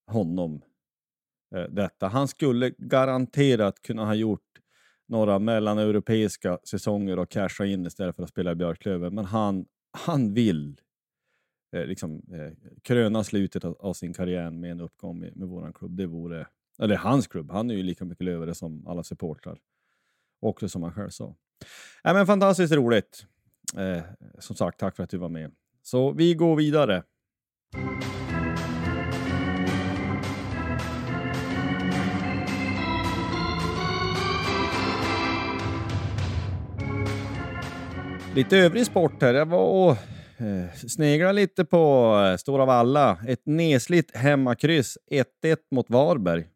[0.08, 0.62] honom
[1.56, 2.08] eh, detta.
[2.08, 4.52] Han skulle garanterat kunna ha gjort
[5.08, 9.16] några mellaneuropeiska säsonger och casha in istället för att spela i Björklöven.
[9.16, 10.82] Men han, han vill
[11.76, 15.72] eh, liksom, eh, kröna slutet av, av, sin karriär med en uppgång med, med vår
[15.72, 15.98] klubb.
[15.98, 16.48] Det vore,
[16.80, 17.52] eller hans klubb.
[17.52, 19.60] Han är ju lika mycket lövare som alla supportrar.
[20.40, 21.36] Också som han själv sa.
[22.04, 23.26] Äh, men fantastiskt roligt.
[23.78, 24.04] Eh,
[24.40, 25.52] som sagt, tack för att du var med.
[25.82, 27.04] Så vi går vidare.
[38.36, 39.34] Lite övrig sport här.
[39.34, 39.98] Jag var och
[40.46, 43.20] eh, sneglade lite på eh, Stora Valla.
[43.28, 46.48] Ett nesligt hemmakryss 1-1 mot Varberg.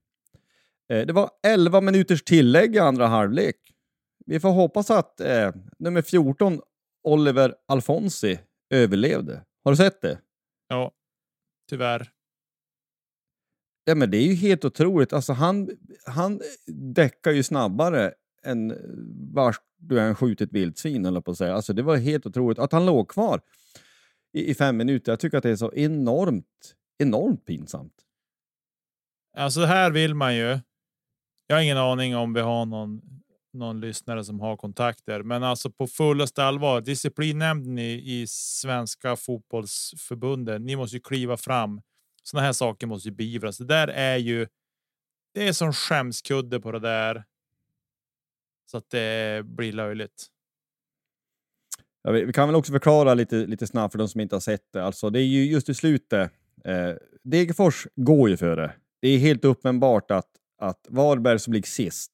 [0.89, 3.55] Eh, det var 11 minuters tillägg i andra halvlek.
[4.25, 6.61] Vi får hoppas att eh, nummer 14,
[7.03, 9.41] Oliver Alfonsi, överlevde.
[9.63, 10.19] Har du sett det?
[10.67, 10.91] Ja,
[11.69, 12.09] tyvärr.
[13.83, 15.13] Ja, men det är ju helt otroligt.
[15.13, 15.69] Alltså, han,
[16.05, 16.41] han
[16.95, 18.13] däckar ju snabbare
[18.45, 18.77] än
[19.33, 21.55] vars du än skjutit vildsvin, eller på att säga.
[21.55, 22.59] Alltså, det var helt otroligt.
[22.59, 23.41] Att han låg kvar
[24.33, 27.93] i, i fem minuter, jag tycker att det är så enormt, enormt pinsamt.
[29.37, 30.59] Alltså här vill man ju.
[31.47, 33.01] Jag har ingen aning om vi har någon,
[33.53, 36.81] någon lyssnare som har kontakter, men alltså på fullaste allvar.
[36.81, 40.61] Disciplinnämnden i, i Svenska fotbollsförbundet.
[40.61, 41.81] Ni måste ju kliva fram.
[42.23, 43.57] Såna här saker måste ju beivras.
[43.57, 44.47] Det där är ju.
[45.33, 47.23] Det är som skämskudde på det där.
[48.65, 50.27] Så att det blir löjligt.
[52.03, 54.39] Ja, vi, vi, kan väl också förklara lite, lite snabbt för de som inte har
[54.39, 54.83] sett det.
[54.83, 56.31] Alltså, det är ju just i slutet.
[56.65, 56.93] Eh,
[57.23, 58.71] Degerfors går ju före.
[59.01, 62.11] Det är helt uppenbart att, att Varberg som ligger sist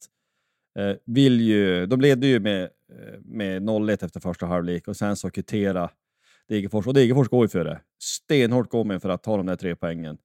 [0.80, 1.86] eh, vill ju...
[1.86, 5.90] De ledde ju med, eh, med 0-1 efter första halvlek och sen så kvittera
[6.48, 6.88] Degerfors.
[6.88, 7.82] Och Degerfors går ju före.
[8.00, 10.18] Stenhårt går med för att ta de där tre poängen.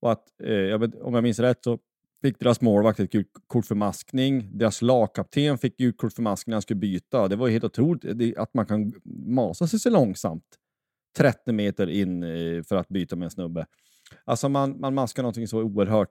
[0.00, 1.78] Och att, eh, jag vet, om jag minns rätt så
[2.26, 4.58] fick deras målvakt ett gult kort för maskning.
[4.58, 7.28] Deras lagkapten fick gult kort för maskning när han skulle byta.
[7.28, 8.92] Det var helt otroligt eh, att man kan
[9.26, 10.44] masa sig så långsamt
[11.16, 13.66] 30 meter in eh, för att byta med en snubbe.
[14.24, 16.10] Alltså man, man maskar någonting så oerhört.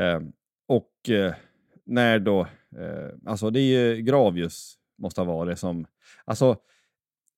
[0.00, 0.20] Eh,
[0.68, 1.34] och eh,
[1.84, 2.40] när då,
[2.76, 5.86] eh, alltså det är ju Gravius måste ha varit som,
[6.24, 6.56] alltså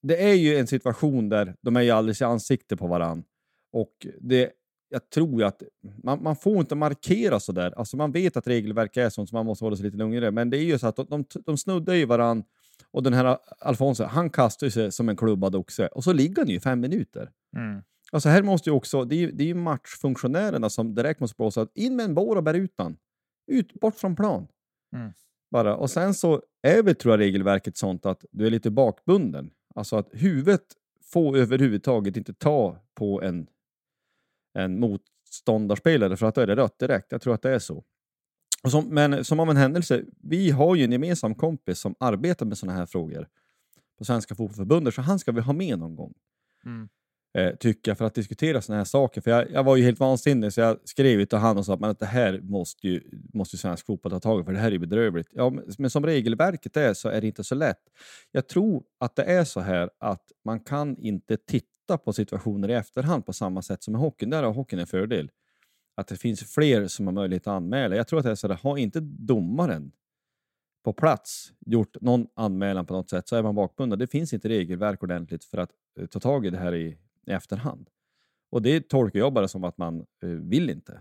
[0.02, 3.24] det är ju en situation där de är ju alldeles i ansikte på varann.
[3.72, 4.52] Och det,
[4.88, 5.62] jag tror ju att
[6.04, 7.78] man, man får inte markera så där.
[7.78, 10.30] Alltså man vet att regelverket är sånt så man måste hålla sig lite lugnare.
[10.30, 12.44] Men det är ju så att de, de, de snuddar ju varann
[12.90, 16.48] och den här Alfonso, han kastar sig som en klubbad oxe och så ligger han
[16.48, 17.30] ju i fem minuter.
[17.56, 17.82] Mm.
[18.12, 21.36] Alltså här måste ju också, det är ju, det är ju matchfunktionärerna som direkt måste
[21.36, 22.96] blåsa in med en bår och bär ut den.
[23.46, 24.48] Ut, bort från plan.
[24.96, 25.12] Mm.
[25.50, 25.76] Bara.
[25.76, 29.50] Och sen så är väl tror jag regelverket sånt att du är lite bakbunden.
[29.74, 30.62] Alltså att huvudet
[31.12, 33.46] får överhuvudtaget inte ta på en,
[34.56, 37.12] en motståndarspelare för att då är det rött direkt.
[37.12, 37.84] Jag tror att det är så.
[38.68, 42.58] Som, men som av en händelse, vi har ju en gemensam kompis som arbetar med
[42.58, 43.28] sådana här frågor
[43.98, 46.14] på Svenska Fotbollförbundet, så han ska vi ha med någon gång.
[46.64, 46.88] Mm.
[47.38, 49.20] Eh, tycker jag, för att diskutera sådana här saker.
[49.20, 51.80] För jag, jag var ju helt vansinnig så jag skrev till han och sa att,
[51.80, 53.02] men att det här måste ju,
[53.34, 55.28] måste ju svensk fotboll ta tag i, för det här är bedrövligt.
[55.32, 57.80] Ja, men, men som regelverket är så är det inte så lätt.
[58.32, 61.66] Jag tror att det är så här att man kan inte titta
[62.04, 64.30] på situationer i efterhand på samma sätt som i hockeyn.
[64.30, 65.30] Där har hockeyn en fördel.
[65.94, 67.96] Att det finns fler som har möjlighet att anmäla.
[67.96, 69.92] Jag tror att det är så att har inte domaren
[70.84, 73.98] på plats gjort någon anmälan på något sätt så är man bakbunden.
[73.98, 77.30] Det finns inte regelverk ordentligt för att eh, ta tag i det här i, i
[77.30, 77.88] efterhand.
[78.50, 81.00] Och det tolkar jag bara som att man eh, vill inte.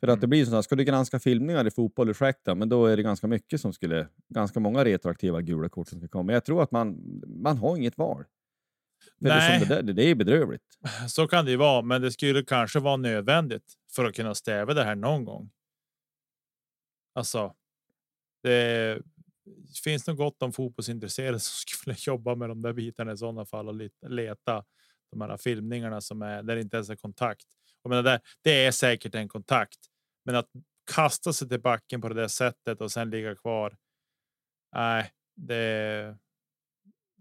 [0.00, 2.86] För att det blir så att ska du granska filmningar i fotboll, ursäkta, men då
[2.86, 6.32] är det ganska mycket som skulle, ganska många retroaktiva gula kort som ska komma.
[6.32, 8.24] Jag tror att man, man har inget val.
[9.24, 9.60] För Nej.
[9.60, 10.78] Det, där, det är bedrövligt.
[11.08, 14.74] Så kan det ju vara, men det skulle kanske vara nödvändigt för att kunna stäva
[14.74, 15.50] det här någon gång.
[17.14, 17.54] Alltså,
[18.42, 19.02] det
[19.84, 23.68] finns nog gott om fotbollsintresserade som skulle jobba med de där bitarna i sådana fall
[23.68, 24.64] och leta
[25.10, 27.46] de här filmningarna som är där det inte ens är kontakt.
[27.82, 29.78] Och men det, det är säkert en kontakt,
[30.24, 30.48] men att
[30.94, 33.76] kasta sig till backen på det där sättet och sen ligga kvar.
[34.74, 36.16] Nej, det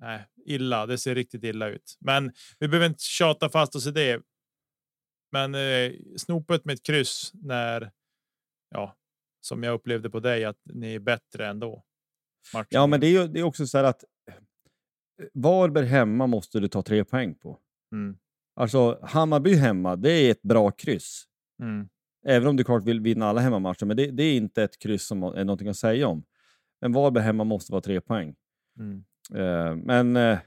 [0.04, 0.86] nej, illa.
[0.86, 4.22] Det ser riktigt illa ut, men vi behöver inte tjata fast oss i det.
[5.32, 7.92] Men eh, snopet med ett kryss när
[8.70, 8.98] ja,
[9.42, 11.84] som jag upplevde på dig att ni är bättre ändå.
[12.54, 12.68] Matchen.
[12.70, 14.36] Ja, men det är ju det är också så här att eh,
[15.34, 17.60] Varberg hemma måste du ta tre poäng på.
[17.92, 18.18] Mm.
[18.56, 21.24] Alltså Hammarby hemma, det är ett bra kryss.
[21.62, 21.90] Mm.
[22.26, 25.08] Även om du klart vill vinna alla hemmamatcher, men det, det är inte ett kryss
[25.08, 26.24] som är någonting att säga om.
[26.82, 28.36] Men Varberg hemma måste vara tre poäng.
[28.80, 29.06] Mm.
[29.36, 30.38] Eh, men eh,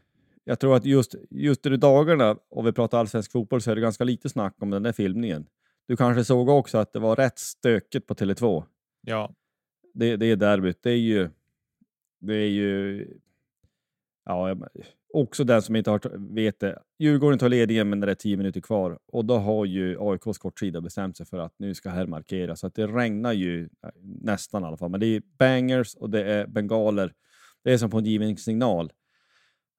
[0.44, 3.80] jag tror att just, just i dagarna, och vi pratar allsvensk fotboll, så är det
[3.80, 5.46] ganska lite snack om den där filmningen.
[5.86, 8.64] Du kanske såg också att det var rätt stökigt på Tele2.
[9.00, 9.34] Ja,
[9.94, 10.82] Det, det är derbyt.
[10.82, 11.30] Det är ju...
[12.20, 13.06] Det är ju...
[14.24, 14.56] Ja,
[15.12, 16.82] också den som inte har vet det.
[16.98, 20.80] Djurgården tar ledningen men det är tio minuter kvar och då har ju AIKs kortsida
[20.80, 22.56] bestämt sig för att nu ska här markera.
[22.56, 24.90] Så att det regnar ju eh, nästan i alla fall.
[24.90, 27.12] Men det är bangers och det är bengaler.
[27.66, 28.92] Det är som på en given signal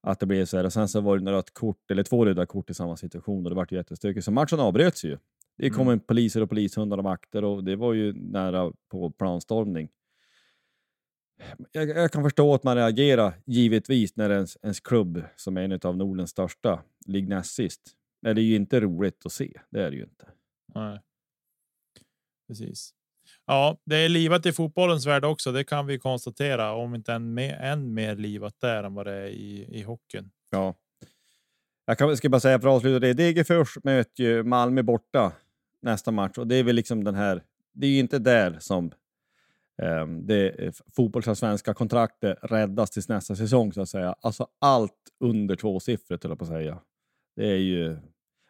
[0.02, 0.64] att det blir så här.
[0.64, 3.44] Och sen så var det några rött kort, eller två röda kort i samma situation
[3.46, 4.26] och det vart ju jättestökigt.
[4.26, 5.18] Så matchen avbröts ju.
[5.58, 9.90] Det kom en poliser och polishundar och vakter och det var ju nära på planstormning.
[11.72, 15.80] Jag, jag kan förstå att man reagerar, givetvis, när ens, ens klubb, som är en
[15.84, 17.82] av Nordens största, ligger näst sist.
[18.22, 19.62] Men det är ju inte roligt att se.
[19.70, 20.26] Det är det ju inte.
[20.76, 21.00] nej.
[22.48, 22.97] Precis.
[23.48, 25.52] Ja, det är livat i fotbollens värld också.
[25.52, 29.14] Det kan vi konstatera, om inte än mer, än mer livat där än vad det
[29.14, 30.30] är i, i hockeyn.
[30.50, 30.76] Ja.
[31.86, 33.14] Jag kan, ska bara säga för att avsluta det.
[33.14, 35.32] Degerfors möter ju Malmö borta
[35.82, 37.44] nästa match och det är väl liksom den här.
[37.74, 38.92] Det är ju inte där som
[39.82, 44.16] um, det fotbollsallsvenska kontraktet räddas tills nästa säsong så att säga.
[44.22, 46.80] Alltså allt under tvåsiffrigt höll jag på att säga.
[47.36, 47.98] Det är ju.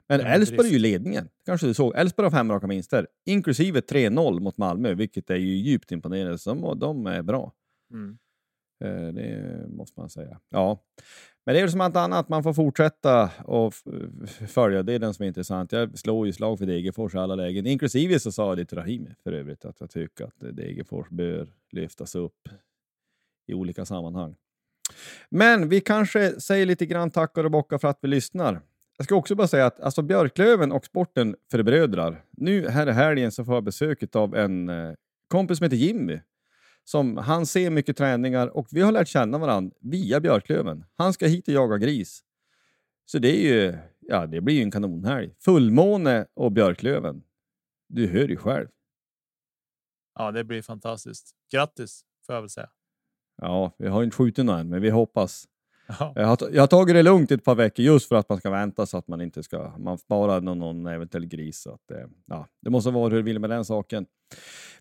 [0.10, 1.30] Men Elfsborg är ju ledningen.
[1.46, 1.96] Kanske du såg.
[1.96, 6.38] Elfsborg har fem raka vinster, inklusive 3-0 mot Malmö, vilket är ju djupt imponerande.
[6.38, 7.54] Så de, de är bra.
[7.94, 8.18] Mm.
[8.84, 10.40] Eh, Det måste man säga.
[10.50, 10.84] Ja.
[11.46, 13.74] Men det är väl som allt annat, man får fortsätta och
[14.48, 14.84] följa.
[14.84, 15.72] Det är den som är intressant.
[15.72, 17.66] Jag slår ju slag för Degerfors i alla lägen.
[17.68, 21.48] Inklusive så sa jag det till Rahimi för övrigt, att jag tycker att Degerfors bör
[21.72, 22.50] lyftas upp
[23.48, 24.36] i olika sammanhang.
[25.30, 28.62] Men vi kanske säger lite grann tackar och bockar för att vi lyssnar.
[28.98, 32.24] Jag ska också bara säga att alltså Björklöven och sporten förbrödrar.
[32.32, 34.94] Nu här i helgen så får jag besök av en eh,
[35.28, 36.20] kompis som heter Jimmy
[36.90, 40.86] som han ser mycket träningar och vi har lärt känna varandra via Björklöven.
[40.96, 42.24] Han ska hit och jaga gris.
[43.06, 45.34] Så det är ju, ja det blir ju en kanonhelg.
[45.40, 47.24] Fullmåne och Björklöven.
[47.88, 48.68] Du hör ju själv.
[50.16, 51.32] Ja, det blir fantastiskt.
[51.52, 52.70] Grattis får jag väl säga.
[53.38, 55.48] Ja, vi har inte skjutit någon än, men vi hoppas.
[56.00, 58.38] Ja, Jag har, jag har tagit det lugnt ett par veckor just för att man
[58.38, 61.62] ska vänta så att man inte ska, man sparar någon, någon eventuell gris.
[61.62, 64.06] Så att, eh, ja, det måste vara hur du vill med den saken.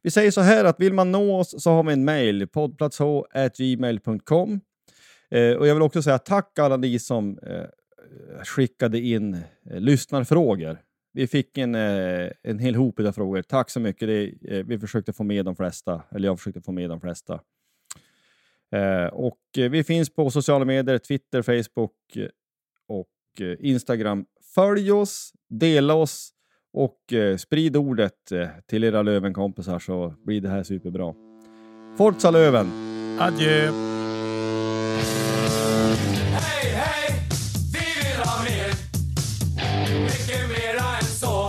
[0.03, 4.61] Vi säger så här att vill man nå oss så har vi en mail, poddplatsh.gmail.com.
[5.31, 7.65] Eh, och jag vill också säga tack alla ni som eh,
[8.45, 9.41] skickade in eh,
[9.81, 10.79] lyssnarfrågor.
[11.13, 13.43] Vi fick en, eh, en hel hop av frågor.
[13.43, 14.09] Tack så mycket.
[14.09, 17.41] Det, eh, vi försökte få med de flesta, eller jag försökte få med de flesta.
[18.77, 22.29] Eh, och eh, vi finns på sociala medier, Twitter, Facebook eh,
[22.89, 23.07] och
[23.59, 24.25] Instagram.
[24.55, 26.31] Följ oss, dela oss
[26.73, 26.99] och
[27.39, 28.33] sprid ordet
[28.67, 31.15] till era Lövenkompisar så blir det här superbra.
[31.99, 32.71] Forza Löven!
[33.21, 33.71] Adjö!
[36.33, 37.21] Hej, hej!
[37.73, 38.73] Vi vill ha mer.
[40.03, 41.49] Mycket mera än så.